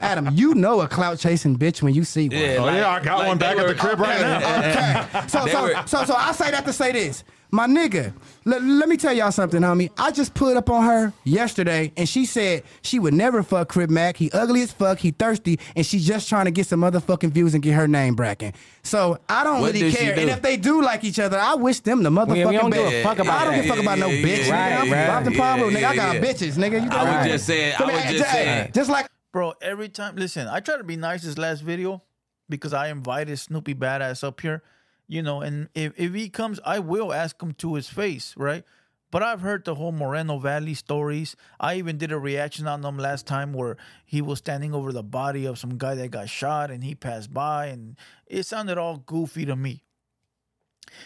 Adam, 0.00 0.30
you 0.34 0.56
know 0.56 0.80
a 0.80 0.88
clout 0.88 1.20
chasing 1.20 1.56
bitch 1.56 1.82
when 1.82 1.94
you 1.94 2.02
see 2.02 2.28
one. 2.28 2.36
Yeah, 2.36 2.56
Oh, 2.58 2.64
like- 2.64 2.74
yeah, 2.74 2.88
I 2.90 3.00
got 3.00 3.18
like 3.20 3.28
one 3.28 3.38
they 3.38 3.46
back 3.46 3.58
at 3.58 3.68
the 3.68 3.74
crib 3.76 4.00
right 4.00 4.20
now. 4.20 4.58
Okay. 4.58 5.26
So 5.28 5.46
so, 5.46 5.62
were- 5.62 5.86
so 5.86 6.04
so 6.04 6.14
I 6.16 6.32
say 6.32 6.50
that 6.50 6.64
to 6.66 6.72
say 6.72 6.90
this. 6.90 7.22
My 7.50 7.66
nigga, 7.66 8.12
let, 8.44 8.62
let 8.62 8.90
me 8.90 8.98
tell 8.98 9.12
y'all 9.14 9.32
something, 9.32 9.62
homie. 9.62 9.90
I 9.96 10.10
just 10.10 10.34
put 10.34 10.56
up 10.58 10.68
on 10.68 10.84
her 10.84 11.14
yesterday 11.24 11.90
and 11.96 12.06
she 12.06 12.26
said 12.26 12.62
she 12.82 12.98
would 12.98 13.14
never 13.14 13.42
fuck 13.42 13.70
Crip 13.70 13.88
Mac. 13.88 14.18
He 14.18 14.30
ugly 14.32 14.60
as 14.60 14.70
fuck, 14.70 14.98
he 14.98 15.12
thirsty, 15.12 15.58
and 15.74 15.86
she's 15.86 16.06
just 16.06 16.28
trying 16.28 16.44
to 16.44 16.50
get 16.50 16.66
some 16.66 16.80
motherfucking 16.82 17.30
views 17.30 17.54
and 17.54 17.62
get 17.62 17.72
her 17.72 17.88
name 17.88 18.14
bracking. 18.14 18.52
So 18.82 19.18
I 19.30 19.44
don't 19.44 19.62
What 19.62 19.68
really 19.72 19.80
did 19.90 19.92
she 19.92 19.98
care. 20.04 20.14
do? 20.14 20.20
And 20.20 20.30
if 20.30 20.42
they 20.42 20.58
do 20.58 20.82
like 20.82 21.04
each 21.04 21.18
other, 21.18 21.38
I 21.38 21.54
wish 21.54 21.80
them 21.80 22.02
the 22.02 22.10
motherfucking 22.10 22.28
We- 22.34 22.46
we 22.46 22.56
don't 22.58 22.70
best. 22.70 22.90
give 22.90 23.00
a 23.00 23.02
fuck 23.02 23.18
about 23.18 23.40
I 23.40 23.44
don't 23.44 23.52
that. 23.54 23.62
give 23.62 23.64
a 23.70 23.74
fuck 23.74 23.82
about 23.82 23.98
no 23.98 24.08
Yeah, 24.08 24.22
bitch. 24.26 24.46
yeah, 24.46 24.70
nigga. 24.76 24.80
I'm 24.82 24.88
yeah, 24.88 25.06
Bob 25.06 25.24
the 25.24 25.32
yeah, 25.32 25.38
Pablo, 25.38 25.70
nigga. 25.70 25.84
I 25.84 25.96
got 25.96 26.14
yeah. 26.16 26.20
bitches, 26.20 26.52
nigga. 26.58 26.82
You 26.84 26.90
I 26.90 27.02
was 27.04 27.14
right. 27.14 27.30
just 27.30 27.46
saying- 27.46 27.74
I 27.74 27.78
Feel 27.78 27.86
me? 27.86 27.94
was 27.94 28.02
just 28.02 28.16
Just- 28.18 28.30
saying. 28.32 28.70
Just 28.74 28.90
like 28.90 29.06
Bro, 29.32 29.54
every 29.62 29.88
time, 29.88 30.16
listen, 30.16 30.48
I 30.48 30.60
try 30.60 30.76
to 30.78 30.84
be 30.84 30.96
nice 30.96 31.22
this 31.22 31.36
last 31.38 31.60
video 31.62 32.02
because 32.48 32.72
I 32.72 32.88
invited 32.88 33.38
Snoopy 33.38 33.74
Badazz 33.74 34.22
up 34.24 34.40
here, 34.40 34.62
you 35.08 35.22
know, 35.22 35.40
and 35.40 35.68
if, 35.74 35.92
if 35.96 36.14
he 36.14 36.28
comes, 36.28 36.60
I 36.64 36.78
will 36.78 37.12
ask 37.12 37.42
him 37.42 37.54
to 37.54 37.74
his 37.74 37.88
face, 37.88 38.34
right? 38.36 38.62
But 39.10 39.22
I've 39.22 39.40
heard 39.40 39.64
the 39.64 39.74
whole 39.74 39.90
Moreno 39.90 40.38
Valley 40.38 40.74
stories. 40.74 41.34
I 41.58 41.76
even 41.76 41.96
did 41.96 42.12
a 42.12 42.18
reaction 42.18 42.66
on 42.66 42.82
them 42.82 42.98
last 42.98 43.26
time 43.26 43.54
where 43.54 43.78
he 44.04 44.20
was 44.20 44.38
standing 44.38 44.74
over 44.74 44.92
the 44.92 45.02
body 45.02 45.46
of 45.46 45.58
some 45.58 45.78
guy 45.78 45.94
that 45.94 46.10
got 46.10 46.28
shot 46.28 46.70
and 46.70 46.84
he 46.84 46.94
passed 46.94 47.32
by, 47.32 47.66
and 47.66 47.96
it 48.26 48.44
sounded 48.44 48.76
all 48.76 48.98
goofy 48.98 49.46
to 49.46 49.56
me. 49.56 49.82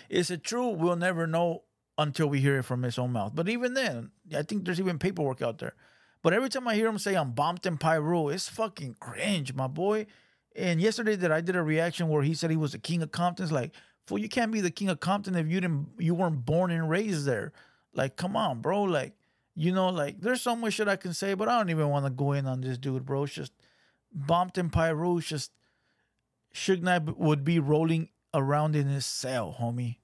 Is 0.08 0.30
it 0.30 0.42
true? 0.42 0.68
We'll 0.68 0.96
never 0.96 1.28
know 1.28 1.62
until 1.96 2.28
we 2.28 2.40
hear 2.40 2.58
it 2.58 2.64
from 2.64 2.82
his 2.82 2.98
own 2.98 3.12
mouth. 3.12 3.32
But 3.34 3.48
even 3.48 3.74
then, 3.74 4.10
I 4.34 4.42
think 4.42 4.64
there's 4.64 4.80
even 4.80 4.98
paperwork 4.98 5.42
out 5.42 5.58
there. 5.58 5.74
But 6.22 6.32
every 6.32 6.48
time 6.48 6.66
I 6.66 6.74
hear 6.74 6.88
him 6.88 6.98
say 6.98 7.14
I'm 7.14 7.34
Bompton 7.34 7.78
Pyro, 7.78 8.28
it's 8.28 8.48
fucking 8.48 8.96
cringe, 8.98 9.54
my 9.54 9.66
boy. 9.66 10.06
And 10.54 10.80
yesterday 10.80 11.16
that 11.16 11.32
I 11.32 11.40
did 11.40 11.56
a 11.56 11.62
reaction 11.62 12.08
where 12.08 12.22
he 12.22 12.34
said 12.34 12.50
he 12.50 12.56
was 12.56 12.72
the 12.72 12.78
king 12.78 13.02
of 13.02 13.10
Compton's, 13.10 13.52
like, 13.52 13.72
fool, 14.06 14.18
you 14.18 14.28
can't 14.28 14.52
be 14.52 14.60
the 14.60 14.70
king 14.70 14.88
of 14.88 15.00
Compton 15.00 15.34
if 15.36 15.46
you 15.48 15.60
didn't 15.60 15.88
you 15.98 16.14
weren't 16.14 16.44
born 16.44 16.70
and 16.70 16.88
raised 16.90 17.24
there. 17.26 17.52
Like, 17.94 18.16
come 18.16 18.36
on, 18.36 18.60
bro. 18.60 18.82
Like, 18.82 19.14
You 19.54 19.72
know, 19.72 19.90
like 19.90 20.20
there's 20.20 20.40
so 20.42 20.56
much 20.56 20.74
shit 20.74 20.88
I 20.88 20.96
can 20.96 21.12
say, 21.14 21.34
but 21.34 21.48
I 21.48 21.58
don't 21.58 21.70
even 21.70 21.88
want 21.88 22.06
to 22.06 22.10
go 22.10 22.32
in 22.32 22.46
on 22.46 22.60
this 22.62 22.78
dude, 22.78 23.04
bro. 23.04 23.24
It's 23.24 23.34
just 23.34 23.52
bumped 24.12 24.56
in 24.58 24.70
Pyro. 24.70 25.18
Just 25.20 25.52
Suge 26.54 26.82
Knight 26.82 27.18
would 27.18 27.44
be 27.44 27.58
rolling 27.58 28.08
around 28.34 28.76
in 28.76 28.86
his 28.86 29.04
cell, 29.06 29.56
homie. 29.60 29.96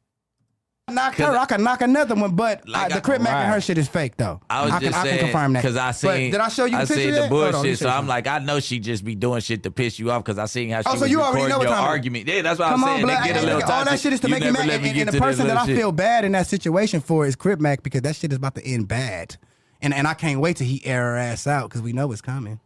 Knock 0.94 1.14
her. 1.16 1.24
I 1.36 1.44
can 1.46 1.62
knock 1.62 1.80
another 1.82 2.14
one, 2.14 2.34
but 2.34 2.68
Like 2.68 2.86
uh, 2.86 2.88
the 2.88 2.94
I- 2.96 3.00
Crip 3.00 3.20
Mac 3.22 3.32
and 3.44 3.52
her 3.54 3.60
shit 3.60 3.78
is 3.78 3.88
fake 3.88 4.16
though. 4.16 4.40
I 4.50 4.62
was 4.64 4.72
can, 4.72 4.80
just 4.82 4.94
I 4.96 5.02
saying 5.04 5.18
can 5.18 5.26
confirm 5.28 5.52
that 5.54 5.62
because 5.62 5.76
I 5.76 5.88
But 5.88 5.94
seen. 5.94 6.30
did 6.32 6.40
I 6.40 6.48
show 6.48 6.64
you 6.64 6.70
the 6.76 6.82
I 6.82 6.84
seen 6.84 7.12
the 7.12 7.28
Hold 7.28 7.42
on, 7.44 7.52
bullshit, 7.52 7.78
so 7.78 7.88
I'm 7.88 8.06
like, 8.06 8.26
I 8.26 8.38
know 8.38 8.60
she 8.60 8.78
just 8.78 9.04
be 9.04 9.14
doing 9.14 9.40
shit 9.40 9.62
to 9.64 9.70
piss 9.70 9.98
you 9.98 10.10
off 10.10 10.24
because 10.24 10.38
I 10.38 10.46
seen 10.46 10.70
how 10.70 10.82
she 10.82 10.88
Oh, 10.88 10.94
so 10.94 11.00
was 11.02 11.10
you 11.10 11.20
already 11.20 11.46
recording 11.46 11.68
your 11.72 11.78
argument. 11.78 12.26
Yeah, 12.28 12.42
that's 12.42 12.58
what 12.58 12.68
Come 12.70 12.84
I'm 12.84 12.88
on, 12.90 12.96
saying. 12.96 13.06
blood. 13.06 13.24
Get 13.24 13.36
a 13.36 13.38
Hey, 13.40 13.46
little 13.46 13.62
all 13.72 13.84
that 13.84 14.00
shit 14.00 14.12
is 14.12 14.20
to 14.20 14.28
You 14.28 14.34
make 14.34 14.44
you 14.44 14.52
mad. 14.52 14.62
And, 14.62 14.70
and, 14.72 14.82
get 14.82 14.96
and 14.96 15.10
to 15.10 15.16
the 15.16 15.20
person 15.20 15.46
that 15.46 15.56
I 15.56 15.66
feel 15.66 15.92
bad 15.92 16.24
in 16.24 16.32
that 16.32 16.46
situation 16.46 17.00
for 17.00 17.26
is 17.26 17.36
Crip 17.36 17.60
Mac 17.60 17.82
because 17.82 18.02
that 18.02 18.16
shit 18.16 18.32
is 18.32 18.36
about 18.38 18.54
to 18.56 18.64
end 18.64 18.88
bad. 18.88 19.36
And 19.80 19.94
and 19.94 20.06
I 20.08 20.14
can't 20.14 20.40
wait 20.40 20.56
till 20.56 20.66
he 20.66 20.84
air 20.84 21.02
her 21.12 21.16
ass 21.16 21.46
out 21.46 21.68
because 21.68 21.82
we 21.82 21.92
know 21.92 22.10
it's 22.12 22.20
coming. 22.20 22.58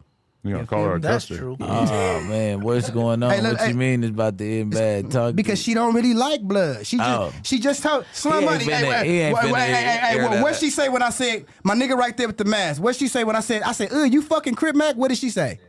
You 0.44 0.54
gonna 0.54 0.66
call 0.66 0.84
her 0.84 0.96
a 0.96 1.00
That's 1.00 1.28
duster. 1.28 1.38
true. 1.38 1.56
Oh 1.60 2.20
man, 2.24 2.62
what's 2.62 2.90
going 2.98 3.22
on? 3.22 3.30
Hey, 3.30 3.40
look, 3.40 3.52
what 3.52 3.60
hey. 3.60 3.68
you 3.68 3.74
mean 3.76 4.02
is 4.02 4.10
about 4.10 4.36
to 4.38 4.60
end 4.60 4.72
bad? 4.72 5.08
Talk 5.10 5.36
Because 5.36 5.62
she 5.62 5.72
don't 5.72 5.94
really 5.94 6.14
like 6.14 6.42
blood. 6.42 6.84
She 6.84 6.96
just 6.96 7.08
Oh. 7.08 7.32
she 7.44 7.60
just 7.60 7.80
told 7.82 8.04
Slum 8.12 8.40
He 8.40 8.44
Money. 8.46 8.64
ain't 8.64 8.72
Hey, 8.72 8.82
finna- 8.82 8.88
wait, 8.90 9.06
he 9.06 9.18
ain't 9.20 9.34
wait, 9.36 9.44
finna 9.44 9.52
wait, 9.52 9.60
hey, 9.60 9.72
hey, 9.72 9.98
hey, 9.98 10.22
what 10.22 10.30
that 10.32 10.42
what 10.42 10.52
out. 10.54 10.58
she 10.58 10.70
say 10.70 10.88
when 10.88 11.02
I 11.02 11.10
said 11.10 11.44
my 11.62 11.74
nigga 11.76 11.96
right 11.96 12.16
there 12.16 12.26
with 12.26 12.38
the 12.38 12.44
mask? 12.44 12.82
What 12.82 12.96
she 12.96 13.06
say 13.06 13.22
when 13.22 13.36
I 13.36 13.40
said 13.40 13.62
I 13.62 13.70
said, 13.70 13.92
"Ugh, 13.92 14.12
you 14.12 14.20
fucking 14.20 14.56
Crip 14.56 14.74
Mac"? 14.74 14.96
What 14.96 15.08
did 15.08 15.18
she 15.18 15.30
say? 15.30 15.60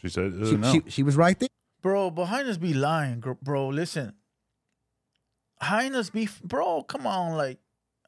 She 0.00 0.08
said, 0.08 0.32
uh, 0.40 0.46
She, 0.46 0.56
no. 0.56 0.72
she, 0.72 0.82
she 0.88 1.02
was 1.02 1.16
right 1.16 1.38
there. 1.38 1.48
Bro, 1.82 2.12
but 2.12 2.26
Highness 2.26 2.56
be 2.56 2.72
lying, 2.72 3.22
bro. 3.42 3.68
Listen, 3.68 4.14
Highness 5.60 6.08
be, 6.10 6.28
bro. 6.42 6.82
Come 6.84 7.06
on, 7.06 7.36
like, 7.36 7.58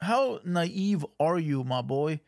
how 0.01 0.41
naive 0.45 1.05
are 1.21 1.39
you, 1.39 1.65
my 1.65 1.83
boy? 1.83 2.21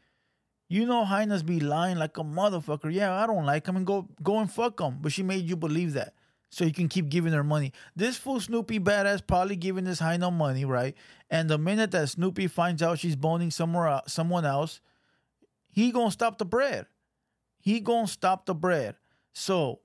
You 0.74 0.86
know 0.86 1.04
Highness 1.04 1.44
be 1.44 1.60
lying 1.60 1.98
like 1.98 2.18
a 2.18 2.24
motherfucker. 2.24 2.92
Yeah, 2.92 3.14
I 3.14 3.28
don't 3.28 3.46
like 3.46 3.64
him, 3.64 3.76
and 3.76 3.86
go 3.86 4.08
go 4.24 4.40
and 4.40 4.50
fuck 4.50 4.80
him. 4.80 4.98
But 5.00 5.12
she 5.12 5.22
made 5.22 5.48
you 5.48 5.54
believe 5.54 5.92
that, 5.92 6.14
so 6.50 6.64
you 6.64 6.72
can 6.72 6.88
keep 6.88 7.08
giving 7.08 7.32
her 7.32 7.44
money. 7.44 7.72
This 7.94 8.16
fool 8.16 8.40
Snoopy 8.40 8.80
Badazz 8.80 9.24
probably 9.24 9.54
giving 9.54 9.84
this 9.84 10.00
Highness 10.00 10.32
money, 10.32 10.64
right? 10.64 10.96
And 11.30 11.48
the 11.48 11.58
minute 11.58 11.92
that 11.92 12.08
Snoopy 12.08 12.48
finds 12.48 12.82
out 12.82 12.98
she's 12.98 13.14
boning 13.14 13.52
somewhere 13.52 14.02
someone 14.08 14.44
else, 14.44 14.80
he 15.68 15.92
gonna 15.92 16.10
stop 16.10 16.38
the 16.38 16.44
bread. 16.44 16.86
He 17.60 17.78
gonna 17.78 18.08
stop 18.08 18.44
the 18.44 18.54
bread. 18.56 18.96
So 19.32 19.78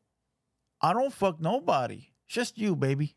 I 0.81 0.93
don't 0.93 1.13
fuck 1.13 1.39
nobody. 1.39 2.07
Just 2.27 2.57
you, 2.57 2.75
baby. 2.75 3.13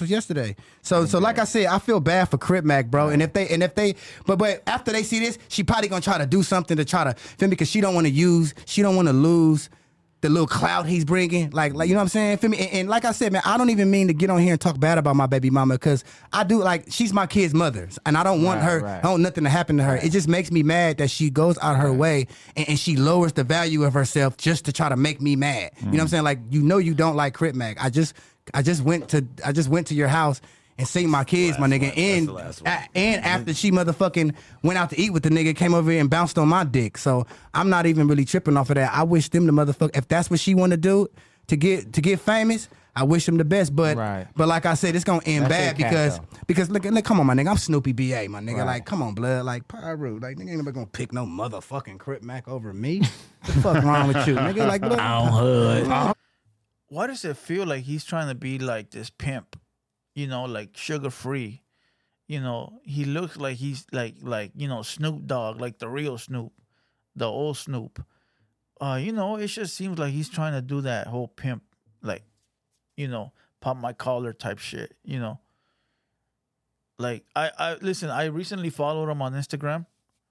Was 0.00 0.10
yesterday. 0.10 0.56
So 0.82 1.06
so 1.06 1.18
like 1.18 1.38
I 1.38 1.44
said, 1.44 1.66
I 1.66 1.78
feel 1.78 2.00
bad 2.00 2.28
for 2.30 2.38
Crip 2.38 2.64
Mac, 2.64 2.86
bro. 2.86 3.08
And 3.08 3.22
if 3.22 3.32
they 3.32 3.48
and 3.48 3.62
if 3.62 3.74
they 3.74 3.94
but 4.26 4.38
but 4.38 4.62
after 4.66 4.92
they 4.92 5.02
see 5.02 5.20
this, 5.20 5.38
she 5.48 5.62
probably 5.62 5.88
gonna 5.88 6.00
try 6.00 6.18
to 6.18 6.26
do 6.26 6.42
something 6.42 6.76
to 6.76 6.84
try 6.84 7.04
to 7.04 7.14
feel 7.14 7.48
me 7.48 7.50
because 7.50 7.70
she 7.70 7.80
don't 7.80 7.94
want 7.94 8.06
to 8.06 8.12
use, 8.12 8.54
she 8.66 8.82
don't 8.82 8.96
want 8.96 9.08
to 9.08 9.14
lose 9.14 9.70
the 10.22 10.28
little 10.28 10.46
clout 10.46 10.86
he's 10.86 11.04
bringing. 11.04 11.50
Like 11.50 11.74
like 11.74 11.88
you 11.88 11.94
know 11.94 12.00
what 12.00 12.04
I'm 12.04 12.08
saying? 12.08 12.38
Feel 12.38 12.50
me? 12.50 12.58
And, 12.58 12.72
and 12.72 12.88
like 12.88 13.04
I 13.04 13.12
said, 13.12 13.32
man, 13.32 13.42
I 13.44 13.56
don't 13.56 13.70
even 13.70 13.90
mean 13.90 14.08
to 14.08 14.12
get 14.12 14.30
on 14.30 14.40
here 14.40 14.52
and 14.52 14.60
talk 14.60 14.78
bad 14.78 14.98
about 14.98 15.16
my 15.16 15.26
baby 15.26 15.50
mama 15.50 15.74
because 15.74 16.04
I 16.32 16.44
do 16.44 16.62
like 16.62 16.84
she's 16.88 17.12
my 17.12 17.26
kid's 17.26 17.54
mother, 17.54 17.88
and 18.04 18.16
I 18.16 18.22
don't 18.22 18.42
want 18.42 18.60
Right, 18.60 18.66
her, 18.66 18.80
right. 18.80 18.98
I 18.98 19.02
don't 19.02 19.12
want 19.12 19.22
nothing 19.22 19.44
to 19.44 19.50
happen 19.50 19.76
to 19.78 19.84
her. 19.84 19.96
It 19.96 20.10
just 20.10 20.28
makes 20.28 20.50
me 20.50 20.62
mad 20.62 20.98
that 20.98 21.10
she 21.10 21.30
goes 21.30 21.56
out 21.62 21.76
her 21.76 21.92
way 21.92 22.26
and, 22.56 22.70
and 22.70 22.78
she 22.78 22.96
lowers 22.96 23.32
the 23.32 23.44
value 23.44 23.84
of 23.84 23.94
herself 23.94 24.36
just 24.36 24.64
to 24.66 24.72
try 24.72 24.88
to 24.88 24.96
make 24.96 25.20
me 25.20 25.36
mad. 25.36 25.70
You 25.78 25.86
know 25.86 25.90
what 25.92 26.00
I'm 26.00 26.06
mm. 26.06 26.10
saying? 26.10 26.24
Like 26.24 26.38
you 26.50 26.62
know 26.62 26.78
you 26.78 26.94
don't 26.94 27.16
like 27.16 27.34
Crip 27.34 27.54
Mac. 27.54 27.82
I 27.82 27.88
just 27.88 28.14
I 28.54 28.62
just 28.62 28.82
went 28.82 29.08
to 29.10 29.26
I 29.44 29.52
just 29.52 29.68
went 29.68 29.86
to 29.88 29.94
your 29.94 30.08
house 30.08 30.40
and 30.78 30.88
seen 30.88 31.10
my 31.10 31.24
kids, 31.24 31.58
my 31.58 31.66
nigga. 31.68 31.88
one. 31.90 31.98
And 31.98 32.28
the 32.28 32.32
last 32.32 32.62
one. 32.62 32.72
a- 32.72 32.98
and 32.98 33.22
mm-hmm. 33.22 33.26
after 33.26 33.54
she 33.54 33.70
motherfucking 33.70 34.34
went 34.62 34.78
out 34.78 34.90
to 34.90 34.98
eat 34.98 35.10
with 35.10 35.22
the 35.22 35.28
nigga, 35.28 35.54
came 35.54 35.74
over 35.74 35.90
here 35.90 36.00
and 36.00 36.08
bounced 36.08 36.38
on 36.38 36.48
my 36.48 36.64
dick. 36.64 36.96
So 36.96 37.26
I'm 37.52 37.68
not 37.68 37.86
even 37.86 38.08
really 38.08 38.24
tripping 38.24 38.56
off 38.56 38.70
of 38.70 38.76
that. 38.76 38.92
I 38.92 39.02
wish 39.02 39.28
them 39.28 39.46
the 39.46 39.52
motherfucker 39.52 39.96
if 39.96 40.08
that's 40.08 40.30
what 40.30 40.40
she 40.40 40.54
want 40.54 40.70
to 40.72 40.76
do 40.78 41.08
to 41.48 41.56
get 41.56 41.92
to 41.92 42.00
get 42.00 42.20
famous. 42.20 42.68
I 42.96 43.04
wish 43.04 43.24
them 43.24 43.36
the 43.36 43.44
best, 43.44 43.74
but 43.76 43.96
Right. 43.96 44.26
but 44.34 44.48
like 44.48 44.66
I 44.66 44.74
said, 44.74 44.96
it's 44.96 45.04
gonna 45.04 45.22
end 45.24 45.44
That's 45.44 45.54
bad 45.54 45.76
because 45.76 46.18
though. 46.18 46.24
because 46.48 46.70
look, 46.70 46.84
look, 46.84 47.04
come 47.04 47.20
on, 47.20 47.26
my 47.26 47.34
nigga, 47.34 47.48
I'm 47.50 47.56
Snoopy 47.56 47.92
BA, 47.92 48.28
my 48.28 48.40
nigga. 48.40 48.58
Right. 48.58 48.66
Like, 48.66 48.84
come 48.84 49.00
on, 49.00 49.14
blood, 49.14 49.44
like 49.44 49.68
Pyro, 49.68 50.18
like 50.18 50.36
nigga 50.36 50.48
ain't 50.48 50.58
nobody 50.58 50.74
gonna 50.74 50.86
pick 50.86 51.12
no 51.12 51.24
motherfucking 51.24 51.98
Crip 51.98 52.22
Mac 52.22 52.48
over 52.48 52.72
me. 52.72 52.98
What 52.98 53.54
the 53.54 53.60
fuck 53.60 53.84
wrong 53.84 54.08
with 54.08 54.26
you, 54.26 54.34
nigga? 54.34 54.66
Like, 54.66 54.80
blood, 54.82 54.98
hood. 55.30 56.14
Why 56.90 57.06
does 57.06 57.24
it 57.24 57.36
feel 57.36 57.66
like 57.66 57.84
he's 57.84 58.04
trying 58.04 58.28
to 58.28 58.34
be 58.34 58.58
like 58.58 58.90
this 58.90 59.10
pimp? 59.10 59.58
You 60.14 60.26
know, 60.26 60.44
like 60.44 60.72
Suga 60.72 61.10
Free. 61.10 61.62
You 62.26 62.40
know, 62.40 62.80
he 62.82 63.04
looks 63.04 63.36
like 63.36 63.56
he's 63.56 63.86
like 63.92 64.16
like 64.22 64.50
you 64.56 64.66
know 64.68 64.82
Snoop 64.82 65.26
Dogg, 65.26 65.60
like 65.60 65.78
the 65.78 65.88
real 65.88 66.18
Snoop, 66.18 66.52
the 67.14 67.26
old 67.26 67.56
Snoop. 67.56 68.04
Uh, 68.80 68.98
you 69.00 69.12
know, 69.12 69.36
it 69.36 69.46
just 69.46 69.76
seems 69.76 69.98
like 69.98 70.12
he's 70.12 70.28
trying 70.28 70.52
to 70.52 70.62
do 70.62 70.80
that 70.80 71.06
whole 71.06 71.28
pimp, 71.28 71.62
like, 72.02 72.22
you 72.96 73.06
know, 73.06 73.32
pop 73.60 73.76
my 73.76 73.92
collar 73.92 74.32
type 74.32 74.58
shit. 74.58 74.96
You 75.04 75.20
know, 75.20 75.38
like 76.98 77.24
I 77.36 77.52
I 77.56 77.74
listen. 77.74 78.10
I 78.10 78.24
recently 78.26 78.70
followed 78.70 79.08
him 79.08 79.22
on 79.22 79.32
Instagram. 79.34 79.86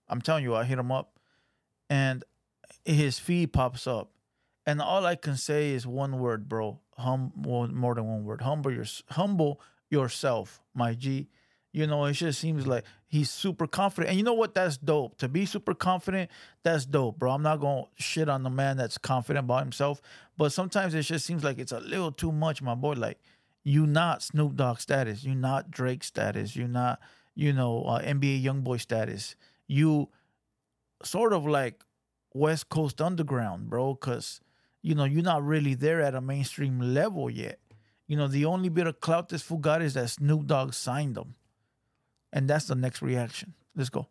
I'm 0.10 0.22
telling 0.22 0.44
you, 0.44 0.56
I 0.56 0.66
hit 0.66 0.78
him 0.78 0.92
up, 0.92 1.20
and 1.90 2.24
his 2.84 3.18
feed 3.18 3.54
pops 3.54 3.88
up, 3.88 4.12
and 4.66 4.82
all 4.82 5.06
I 5.06 5.16
can 5.16 5.36
say 5.36 5.72
is 5.72 5.88
one 5.88 6.20
word, 6.20 6.48
bro. 6.48 6.80
Hum, 6.98 7.32
more 7.36 7.96
than 7.96 8.08
one 8.08 8.26
word. 8.26 8.42
Humble 8.42 8.72
your, 8.72 8.86
humble 9.10 9.62
yourself, 9.90 10.62
my 10.74 10.94
G. 10.94 11.30
You 11.72 11.86
know, 11.86 12.06
it 12.06 12.14
just 12.14 12.40
seems 12.40 12.66
like 12.66 12.84
he's 13.08 13.30
super 13.30 13.68
confident, 13.68 14.10
and 14.10 14.18
you 14.18 14.24
know 14.24 14.34
what? 14.34 14.56
That's 14.56 14.78
dope. 14.78 15.18
To 15.20 15.28
be 15.28 15.46
super 15.46 15.76
confident, 15.76 16.32
that's 16.64 16.86
dope, 16.86 17.20
bro. 17.20 17.32
I'm 17.32 17.44
not 17.44 17.60
gonna 17.60 17.84
shit 17.96 18.28
on 18.28 18.42
the 18.42 18.50
man 18.50 18.76
that's 18.78 18.98
confident 18.98 19.46
about 19.46 19.62
himself, 19.62 20.02
but 20.36 20.52
sometimes 20.52 20.96
it 20.96 21.04
just 21.04 21.28
seems 21.28 21.44
like 21.44 21.60
it's 21.60 21.72
a 21.72 21.80
little 21.80 22.12
too 22.12 22.32
much, 22.32 22.64
my 22.64 22.74
boy. 22.74 22.94
Like 22.94 23.20
you 23.64 23.86
not 23.86 24.24
Snoop 24.24 24.56
Dogg 24.56 24.80
status, 24.80 25.24
you 25.24 25.36
not 25.36 25.70
Drake 25.70 26.04
status, 26.04 26.56
you 26.56 26.68
not 26.68 27.00
you 27.36 27.54
know 27.54 27.84
uh, 27.84 28.02
NBA 28.02 28.44
YoungBoy 28.44 28.82
status. 28.82 29.36
You 29.68 30.10
sort 31.04 31.34
of 31.34 31.46
like 31.46 31.84
West 32.34 32.70
Coast 32.70 33.00
Underground, 33.00 33.70
bro, 33.70 33.94
because 33.94 34.42
you 34.82 34.96
know 34.96 35.04
you're 35.04 35.24
not 35.24 35.44
really 35.44 35.74
there 35.74 36.02
at 36.02 36.16
a 36.16 36.22
mainstream 36.22 36.80
level 36.80 37.30
yet. 37.30 37.60
You 38.08 38.18
know 38.18 38.28
the 38.28 38.46
only 38.46 38.70
bit 38.70 38.88
of 38.88 39.00
clout 39.00 39.30
this 39.30 39.42
fool 39.42 39.58
got 39.58 39.82
is 39.82 39.94
that 39.94 40.10
Snoop 40.10 40.48
Dogg 40.48 40.74
signed 40.74 41.18
him, 41.18 41.36
and 42.34 42.50
that's 42.50 42.66
the 42.66 42.76
next 42.76 43.02
reaction. 43.02 43.54
Let's 43.76 43.90
go. 43.90 44.08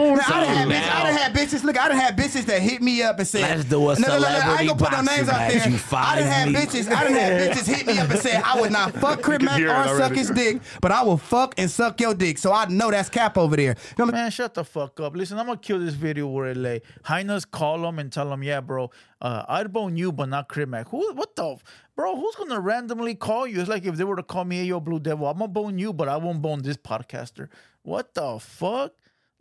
Man, 0.00 0.18
I 0.18 0.44
done 0.44 0.46
had 0.48 0.68
bitches. 0.68 0.90
I 0.90 1.02
done 1.04 1.16
had 1.16 1.34
bitches. 1.34 1.64
Look, 1.64 1.78
I 1.80 1.88
done 1.88 1.96
had 1.96 2.16
bitches 2.16 2.44
that 2.46 2.60
hit 2.60 2.82
me 2.82 3.02
up 3.02 3.18
and 3.18 3.28
said, 3.28 3.42
Let's 3.42 3.64
do 3.64 3.88
a 3.90 3.98
No, 4.00 4.08
no, 4.08 4.14
no, 4.14 4.20
no, 4.20 4.26
I 4.26 4.28
ain't 4.28 4.40
celebrity 4.40 4.66
gonna 4.66 4.78
put 4.80 4.92
no 4.92 5.02
names 5.16 5.28
out 5.28 5.48
there. 5.48 5.62
I 5.62 5.76
five 5.76 6.18
done 6.18 6.26
had 6.28 6.48
weeks. 6.48 6.60
bitches. 6.74 6.92
I 6.92 7.04
done 7.04 7.12
had 7.12 7.50
bitches 7.56 7.66
hit 7.74 7.86
me 7.86 7.98
up 7.98 8.10
and 8.10 8.18
said 8.18 8.42
I 8.44 8.60
would 8.60 8.72
not 8.72 8.94
fuck 8.94 9.22
Crip 9.22 9.40
can 9.42 9.64
Mac 9.64 9.88
or 9.88 9.98
suck 9.98 10.12
his 10.12 10.30
dick, 10.30 10.60
but 10.80 10.90
I 10.90 11.02
will 11.02 11.18
fuck 11.18 11.54
and 11.56 11.70
suck 11.70 12.00
your 12.00 12.14
dick. 12.14 12.38
So 12.38 12.52
I 12.52 12.66
know 12.66 12.90
that's 12.90 13.08
cap 13.08 13.38
over 13.38 13.54
there. 13.54 13.76
You 13.96 14.06
know, 14.06 14.10
Man, 14.10 14.30
shut 14.32 14.54
the 14.54 14.64
fuck 14.64 14.98
up. 14.98 15.14
Listen, 15.14 15.38
I'm 15.38 15.46
gonna 15.46 15.58
kill 15.58 15.78
this 15.78 15.94
video 15.94 16.26
where 16.26 16.46
it 16.46 16.56
lay. 16.56 16.80
Highness 17.04 17.44
call 17.44 17.86
him 17.86 18.00
and 18.00 18.10
tell 18.10 18.32
him, 18.32 18.42
yeah, 18.42 18.60
bro, 18.60 18.90
uh, 19.20 19.44
I'd 19.48 19.72
bone 19.72 19.96
you, 19.96 20.10
but 20.10 20.28
not 20.28 20.48
Crip 20.48 20.68
Mac. 20.68 20.88
Who, 20.88 21.12
what 21.14 21.36
the, 21.36 21.52
f- 21.52 21.62
bro? 21.94 22.16
Who's 22.16 22.34
gonna 22.34 22.58
randomly 22.58 23.14
call 23.14 23.46
you? 23.46 23.60
It's 23.60 23.68
like 23.68 23.84
if 23.84 23.94
they 23.96 24.04
were 24.04 24.16
to 24.16 24.24
call 24.24 24.44
me, 24.44 24.56
hey, 24.56 24.64
yo, 24.64 24.80
Blue 24.80 24.98
Devil, 24.98 25.28
I'm 25.28 25.38
gonna 25.38 25.48
bone 25.48 25.78
you, 25.78 25.92
but 25.92 26.08
I 26.08 26.16
won't 26.16 26.42
bone 26.42 26.62
this 26.62 26.76
podcaster. 26.76 27.48
What 27.82 28.14
the 28.14 28.38
fuck? 28.40 28.92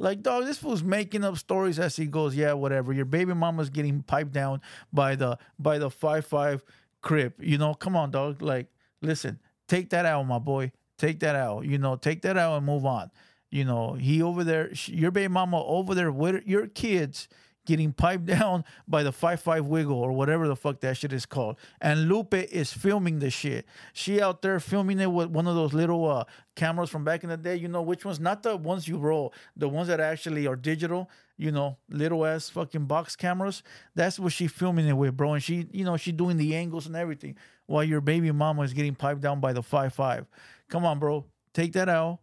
Like, 0.01 0.24
dog, 0.24 0.46
this 0.46 0.58
fool's 0.58 0.81
making 0.81 1.24
up 1.24 1.38
stories 1.38 1.77
as 1.77 1.96
he 1.96 2.08
goes. 2.08 2.36
Yeah, 2.36 2.53
whatever. 2.53 2.91
Your 2.91 3.05
baby 3.05 3.36
mama's 3.36 3.70
getting 3.70 4.01
piped 4.01 4.31
down 4.31 4.62
by 4.91 5.15
the 5.15 5.38
by 5.60 5.77
the 5.77 5.91
five 5.91 6.25
five 6.25 6.63
crip. 7.01 7.36
You 7.39 7.60
know, 7.60 7.75
come 7.75 7.96
on, 7.96 8.10
dog. 8.10 8.41
Like, 8.41 8.65
listen, 9.03 9.39
take 9.67 9.91
that 9.91 10.08
out, 10.08 10.24
my 10.24 10.39
boy. 10.39 10.72
Take 10.98 11.20
that 11.20 11.36
out. 11.36 11.65
You 11.65 11.77
know, 11.77 11.98
take 11.98 12.24
that 12.24 12.36
out 12.36 12.58
and 12.58 12.65
move 12.65 12.84
on. 12.84 13.12
You 13.51 13.63
know, 13.63 13.93
he 13.93 14.24
over 14.24 14.43
there, 14.43 14.72
your 14.86 15.12
baby 15.12 15.27
mama 15.27 15.63
over 15.63 15.93
there 15.93 16.12
with 16.12 16.48
your 16.48 16.65
kids 16.65 17.27
getting 17.65 17.94
piped 17.94 18.25
down 18.38 18.63
by 18.88 19.03
the 19.03 19.12
five 19.12 19.41
five 19.41 19.65
wiggle 19.65 19.98
or 19.98 20.12
whatever 20.12 20.48
the 20.48 20.56
fuck 20.56 20.80
that 20.82 20.98
shit 20.98 21.13
is 21.13 21.25
called. 21.25 21.58
And 21.80 22.08
Lupe 22.08 22.34
is 22.34 22.74
filming 22.74 23.20
the 23.20 23.30
shit. 23.30 23.65
She 23.94 24.22
out 24.22 24.41
there 24.41 24.60
filming 24.60 25.00
it 25.00 25.12
with 25.12 25.30
one 25.30 25.48
of 25.48 25.56
those 25.56 25.74
little 25.74 26.10
uh, 26.10 26.25
cameras 26.56 26.89
from 26.89 27.03
back 27.03 27.24
in 27.24 27.30
the 27.30 27.38
day. 27.38 27.56
You 27.56 27.68
know 27.68 27.82
which 27.82 28.06
ones? 28.06 28.20
Not 28.20 28.44
the 28.44 28.56
ones 28.58 28.88
you 28.88 28.98
roll, 28.98 29.34
the 29.56 29.70
ones 29.70 29.88
that 29.88 30.00
actually 30.00 30.48
are 30.48 30.56
digital. 30.56 31.10
You 31.38 31.51
know, 31.51 31.77
little 31.89 32.24
ass 32.24 32.50
fucking 32.50 32.86
box 32.86 33.15
cameras. 33.15 33.63
That's 33.96 34.20
what 34.20 34.32
she 34.32 34.46
filming 34.46 34.88
it 34.88 34.94
with, 34.94 35.18
bro. 35.18 35.34
And 35.34 35.44
she, 35.44 35.68
you 35.72 35.84
know, 35.84 35.98
she 35.98 36.12
doing 36.12 36.38
the 36.38 36.56
angles 36.56 36.86
and 36.86 36.96
everything 36.96 37.36
while 37.65 37.84
your 37.84 38.00
baby 38.00 38.32
mama 38.32 38.62
is 38.62 38.74
getting 38.74 38.94
piped 38.94 39.22
down 39.22 39.39
by 39.39 39.53
the 39.53 39.63
five 39.63 39.94
five. 39.94 40.27
Come 40.70 40.86
on, 40.86 41.00
bro. 41.00 41.25
Take 41.53 41.74
that 41.74 41.89
out. 41.89 42.20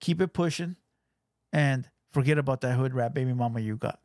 Keep 0.00 0.20
it 0.20 0.32
pushing 0.32 0.76
and 1.52 1.88
forget 2.12 2.38
about 2.38 2.60
that 2.60 2.76
hood 2.76 2.94
rap 2.94 3.14
baby 3.14 3.32
mama 3.32 3.60
you 3.60 3.76
got. 3.76 3.98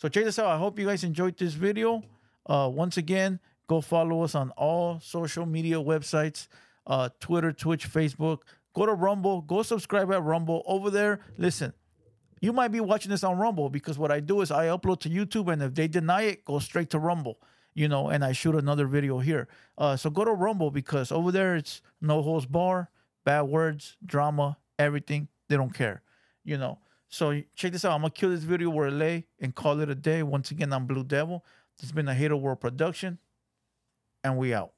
So 0.00 0.08
check 0.08 0.24
this 0.24 0.38
out. 0.38 0.46
I 0.46 0.58
hope 0.58 0.78
you 0.78 0.86
guys 0.86 1.04
enjoyed 1.04 1.36
this 1.36 1.54
video. 1.54 2.02
Uh, 2.46 2.70
once 2.72 2.96
again, 2.96 3.38
go 3.66 3.80
follow 3.82 4.22
us 4.24 4.34
on 4.34 4.50
all 4.52 4.98
social 5.00 5.44
media 5.46 5.76
websites, 5.76 6.48
uh, 6.86 7.10
Twitter, 7.20 7.52
Twitch, 7.52 7.90
Facebook. 7.90 8.38
Go 8.74 8.86
to 8.86 8.94
Rumble. 8.94 9.42
Go 9.42 9.62
subscribe 9.62 10.10
at 10.12 10.22
Rumble. 10.22 10.62
Over 10.66 10.90
there, 10.90 11.20
listen, 11.36 11.74
You 12.40 12.52
might 12.54 12.68
be 12.68 12.80
watching 12.80 13.10
this 13.10 13.22
on 13.24 13.38
Rumble 13.38 13.68
because 13.68 13.98
what 13.98 14.10
I 14.10 14.20
do 14.20 14.40
is 14.40 14.50
I 14.50 14.66
upload 14.68 15.00
to 15.00 15.10
YouTube, 15.10 15.52
and 15.52 15.62
if 15.62 15.74
they 15.74 15.88
deny 15.88 16.22
it, 16.22 16.44
go 16.46 16.58
straight 16.58 16.90
to 16.90 16.98
Rumble. 16.98 17.38
You 17.74 17.88
know, 17.88 18.08
and 18.08 18.24
I 18.24 18.32
shoot 18.32 18.54
another 18.56 18.86
video 18.86 19.18
here. 19.20 19.48
Uh, 19.78 19.96
so 19.96 20.10
go 20.10 20.24
to 20.24 20.32
Rumble 20.32 20.70
because 20.70 21.12
over 21.12 21.30
there 21.30 21.56
it's 21.56 21.82
no 22.00 22.22
holds 22.22 22.46
bar, 22.46 22.90
bad 23.24 23.42
words, 23.42 23.96
drama, 24.04 24.56
everything. 24.78 25.28
They 25.48 25.56
don't 25.56 25.74
care. 25.74 26.02
You 26.44 26.56
know. 26.58 26.78
So 27.10 27.42
check 27.56 27.72
this 27.72 27.84
out. 27.84 27.92
I'm 27.92 28.02
gonna 28.02 28.10
kill 28.10 28.30
this 28.30 28.44
video 28.44 28.70
where 28.70 28.86
it 28.86 28.92
lay 28.92 29.26
and 29.40 29.54
call 29.54 29.80
it 29.80 29.90
a 29.90 29.94
day. 29.94 30.22
Once 30.22 30.50
again, 30.52 30.72
I'm 30.72 30.86
Blue 30.86 31.04
Devil. 31.04 31.44
This 31.76 31.88
has 31.88 31.92
been 31.92 32.08
a 32.08 32.14
Hater 32.14 32.36
World 32.36 32.60
production, 32.60 33.18
and 34.22 34.38
we 34.38 34.54
out. 34.54 34.72